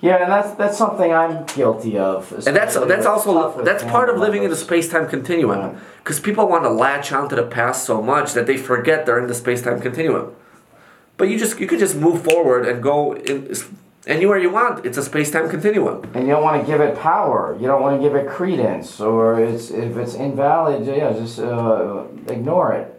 Yeah, 0.00 0.22
and 0.22 0.30
that's 0.32 0.50
that's 0.60 0.76
something 0.78 1.10
I'm 1.12 1.44
guilty 1.46 1.96
of. 1.98 2.32
and 2.46 2.54
that's 2.56 2.74
that's 2.92 3.06
also 3.06 3.62
that's 3.62 3.84
part 3.84 4.08
of 4.10 4.18
living 4.18 4.42
in 4.46 4.50
the 4.50 4.56
space-time 4.68 5.06
continuum 5.08 5.58
Right. 5.60 5.76
because 6.02 6.18
people 6.20 6.44
want 6.48 6.64
to 6.64 6.70
latch 6.70 7.12
onto 7.12 7.36
the 7.36 7.46
past 7.58 7.84
so 7.84 8.02
much 8.02 8.32
that 8.36 8.46
they 8.46 8.56
forget 8.56 9.04
they're 9.06 9.20
in 9.24 9.28
the 9.28 9.34
space-time 9.44 9.78
continuum 9.80 10.26
but 11.16 11.28
you 11.28 11.38
just 11.38 11.58
you 11.60 11.66
can 11.66 11.78
just 11.78 11.96
move 11.96 12.22
forward 12.22 12.66
and 12.66 12.82
go 12.82 13.14
in 13.14 13.54
anywhere 14.06 14.38
you 14.38 14.50
want 14.50 14.84
it's 14.84 14.98
a 14.98 15.02
space-time 15.02 15.48
continuum 15.48 16.02
And 16.14 16.26
you 16.26 16.32
don't 16.34 16.42
want 16.42 16.60
to 16.60 16.66
give 16.66 16.80
it 16.80 16.98
power. 16.98 17.56
You 17.58 17.66
don't 17.66 17.80
want 17.80 18.00
to 18.00 18.06
give 18.06 18.14
it 18.14 18.28
credence, 18.28 19.00
or 19.00 19.40
it's 19.40 19.70
if 19.70 19.96
it's 19.96 20.14
invalid, 20.14 20.86
yeah, 20.86 21.12
just 21.12 21.38
uh, 21.38 22.04
ignore 22.28 22.72
it. 22.74 22.94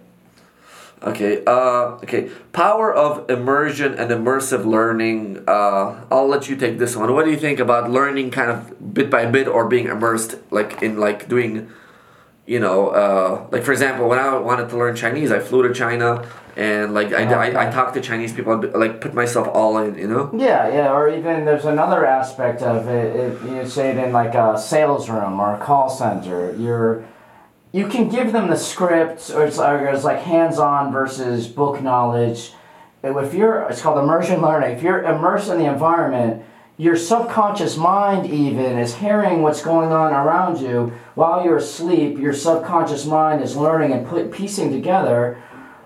Okay. 1.04 1.43
Uh, 1.45 2.01
okay. 2.01 2.30
Power 2.51 2.93
of 2.93 3.30
immersion 3.30 3.93
and 3.93 4.10
immersive 4.10 4.65
learning. 4.65 5.43
Uh, 5.47 6.04
I'll 6.10 6.28
let 6.28 6.49
you 6.49 6.56
take 6.56 6.80
this 6.80 6.95
one. 6.95 7.13
What 7.13 7.25
do 7.25 7.32
you 7.32 7.38
think 7.38 7.60
about 7.60 7.91
learning 7.91 8.32
kind 8.32 8.49
of 8.49 8.93
bit 8.93 9.10
by 9.12 9.25
bit 9.28 9.47
or 9.47 9.67
being 9.67 9.88
immersed, 9.88 10.36
like 10.49 10.82
in 10.82 10.97
like 10.97 11.30
doing, 11.30 11.69
you 12.45 12.60
know, 12.60 12.89
uh, 12.89 13.47
like 13.51 13.63
for 13.63 13.71
example, 13.71 14.08
when 14.08 14.19
I 14.19 14.38
wanted 14.38 14.69
to 14.69 14.77
learn 14.77 14.95
Chinese, 14.95 15.31
I 15.31 15.39
flew 15.39 15.67
to 15.67 15.73
China 15.73 16.27
and 16.55 16.93
like 16.93 17.12
I, 17.12 17.23
I, 17.23 17.67
I 17.67 17.71
talked 17.71 17.95
to 17.95 18.01
Chinese 18.01 18.31
people, 18.34 18.62
like 18.73 19.01
put 19.01 19.13
myself 19.13 19.47
all 19.47 19.77
in, 19.79 19.95
you 19.97 20.08
know. 20.08 20.29
Yeah, 20.34 20.69
yeah, 20.69 20.93
or 20.93 21.10
even 21.10 21.43
there's 21.45 21.65
another 21.65 22.05
aspect 22.05 22.62
of 22.62 22.88
it. 22.88 23.15
If 23.15 23.43
you 23.43 23.67
say 23.67 23.91
it 23.91 23.97
in 23.97 24.13
like 24.13 24.36
a 24.36 24.58
sales 24.58 25.10
room 25.10 25.39
or 25.39 25.55
a 25.55 25.60
call 25.60 25.89
center, 25.89 26.55
you're 26.55 27.05
you 27.75 27.89
can 27.89 28.08
give 28.08 28.31
them 28.31 28.49
the 28.49 28.55
script, 28.55 29.29
or 29.31 29.45
it's 29.45 29.58
like, 29.58 29.81
it's 29.93 30.05
like 30.05 30.19
hands-on 30.19 30.93
versus 30.93 31.47
book 31.47 31.81
knowledge. 31.81 32.53
If 33.03 33.34
you're, 33.34 33.63
it's 33.63 33.81
called 33.81 34.01
immersion 34.01 34.41
learning. 34.41 34.77
If 34.77 34.81
you're 34.81 35.03
immersed 35.03 35.49
in 35.49 35.60
the 35.60 35.65
environment, 35.65 36.45
your 36.78 36.96
subconscious 36.98 37.78
mind 37.78 38.30
even 38.30 38.78
is 38.78 38.96
hearing 38.96 39.42
what's 39.42 39.62
going 39.62 39.92
on 39.92 40.12
around 40.14 40.60
you 40.60 40.92
while 41.16 41.44
you're 41.44 41.58
asleep. 41.58 42.18
Your 42.20 42.34
subconscious 42.34 43.06
mind 43.06 43.42
is 43.42 43.56
learning 43.56 43.94
and 43.94 44.06
put, 44.06 44.32
piecing 44.32 44.72
together, 44.72 45.42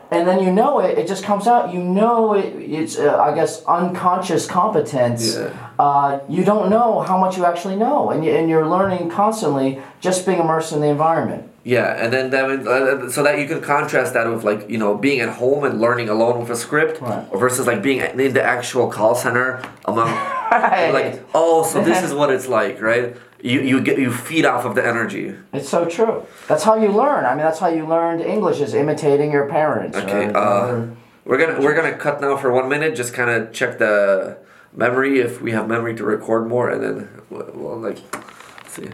and 0.10 0.28
then 0.28 0.41
you 0.41 0.52
know 0.52 0.80
it. 0.80 0.97
It 0.97 1.08
just 1.08 1.23
comes 1.23 1.45
out. 1.45 1.71
You 1.71 1.84
know 1.84 2.34
it. 2.34 2.45
It's 2.56 2.97
uh, 2.97 3.15
I 3.19 3.36
guess 3.36 3.63
unconscious 3.65 4.47
competence. 4.47 5.36
Yeah. 5.36 5.71
Uh, 5.78 6.19
you 6.28 6.43
don't 6.43 6.69
know 6.71 7.02
how 7.02 7.17
much 7.19 7.38
you 7.38 7.45
actually 7.45 7.75
know, 7.75 8.10
and, 8.10 8.25
you, 8.25 8.32
and 8.32 8.49
you're 8.49 8.67
learning 8.67 9.10
constantly 9.10 9.80
just 10.02 10.25
being 10.25 10.39
immersed 10.39 10.73
in 10.73 10.82
the 10.82 10.88
environment. 10.88 11.45
Yeah, 11.63 12.04
and 12.04 12.12
then 12.12 12.32
that, 12.32 12.45
uh, 12.67 13.12
so 13.12 13.21
that 13.21 13.38
you 13.38 13.47
can 13.47 13.62
contrast 13.62 14.13
that 14.15 14.28
with 14.28 14.43
like 14.43 14.67
you 14.69 14.80
know 14.80 14.97
being 14.97 15.19
at 15.19 15.30
home 15.36 15.63
and 15.63 15.80
learning 15.80 16.10
alone 16.10 16.39
with 16.39 16.49
a 16.49 16.56
script, 16.56 16.99
Right. 16.99 17.23
versus 17.32 17.67
like 17.67 17.84
being 17.84 17.99
in 17.99 18.34
the 18.34 18.43
actual 18.43 18.89
call 18.89 19.13
center 19.13 19.62
among 19.86 20.08
like 20.51 21.23
oh 21.33 21.63
so 21.63 21.83
this 21.83 22.01
is 22.03 22.13
what 22.13 22.29
it's 22.31 22.47
like 22.47 22.81
right 22.81 23.15
you 23.41 23.62
you 23.62 23.79
get 23.81 23.97
you 23.97 24.12
feed 24.12 24.45
off 24.45 24.65
of 24.65 24.75
the 24.75 24.85
energy 24.85 25.33
It's 25.53 25.69
so 25.69 25.85
true. 25.85 26.25
That's 26.49 26.63
how 26.63 26.75
you 26.75 26.89
learn. 26.89 27.23
I 27.25 27.29
mean, 27.35 27.45
that's 27.47 27.59
how 27.59 27.69
you 27.69 27.85
learned 27.85 28.21
English 28.21 28.59
is 28.59 28.73
imitating 28.73 29.31
your 29.31 29.47
parents. 29.47 29.97
okay 29.97 30.27
or- 30.29 30.38
uh, 30.38 30.88
we're 31.25 31.38
gonna 31.38 31.59
we're 31.62 31.75
gonna 31.75 31.95
cut 31.97 32.19
now 32.21 32.35
for 32.35 32.51
one 32.51 32.67
minute 32.67 32.95
just 32.95 33.13
kind 33.13 33.29
of 33.29 33.53
check 33.53 33.77
the 33.77 34.38
memory 34.73 35.19
if 35.19 35.41
we 35.41 35.51
have 35.51 35.67
memory 35.67 35.95
to 35.95 36.03
record 36.03 36.47
more 36.47 36.69
and 36.69 36.81
then 36.83 37.09
we'll, 37.29 37.49
we'll 37.53 37.79
like 37.79 37.99
see 38.67 38.88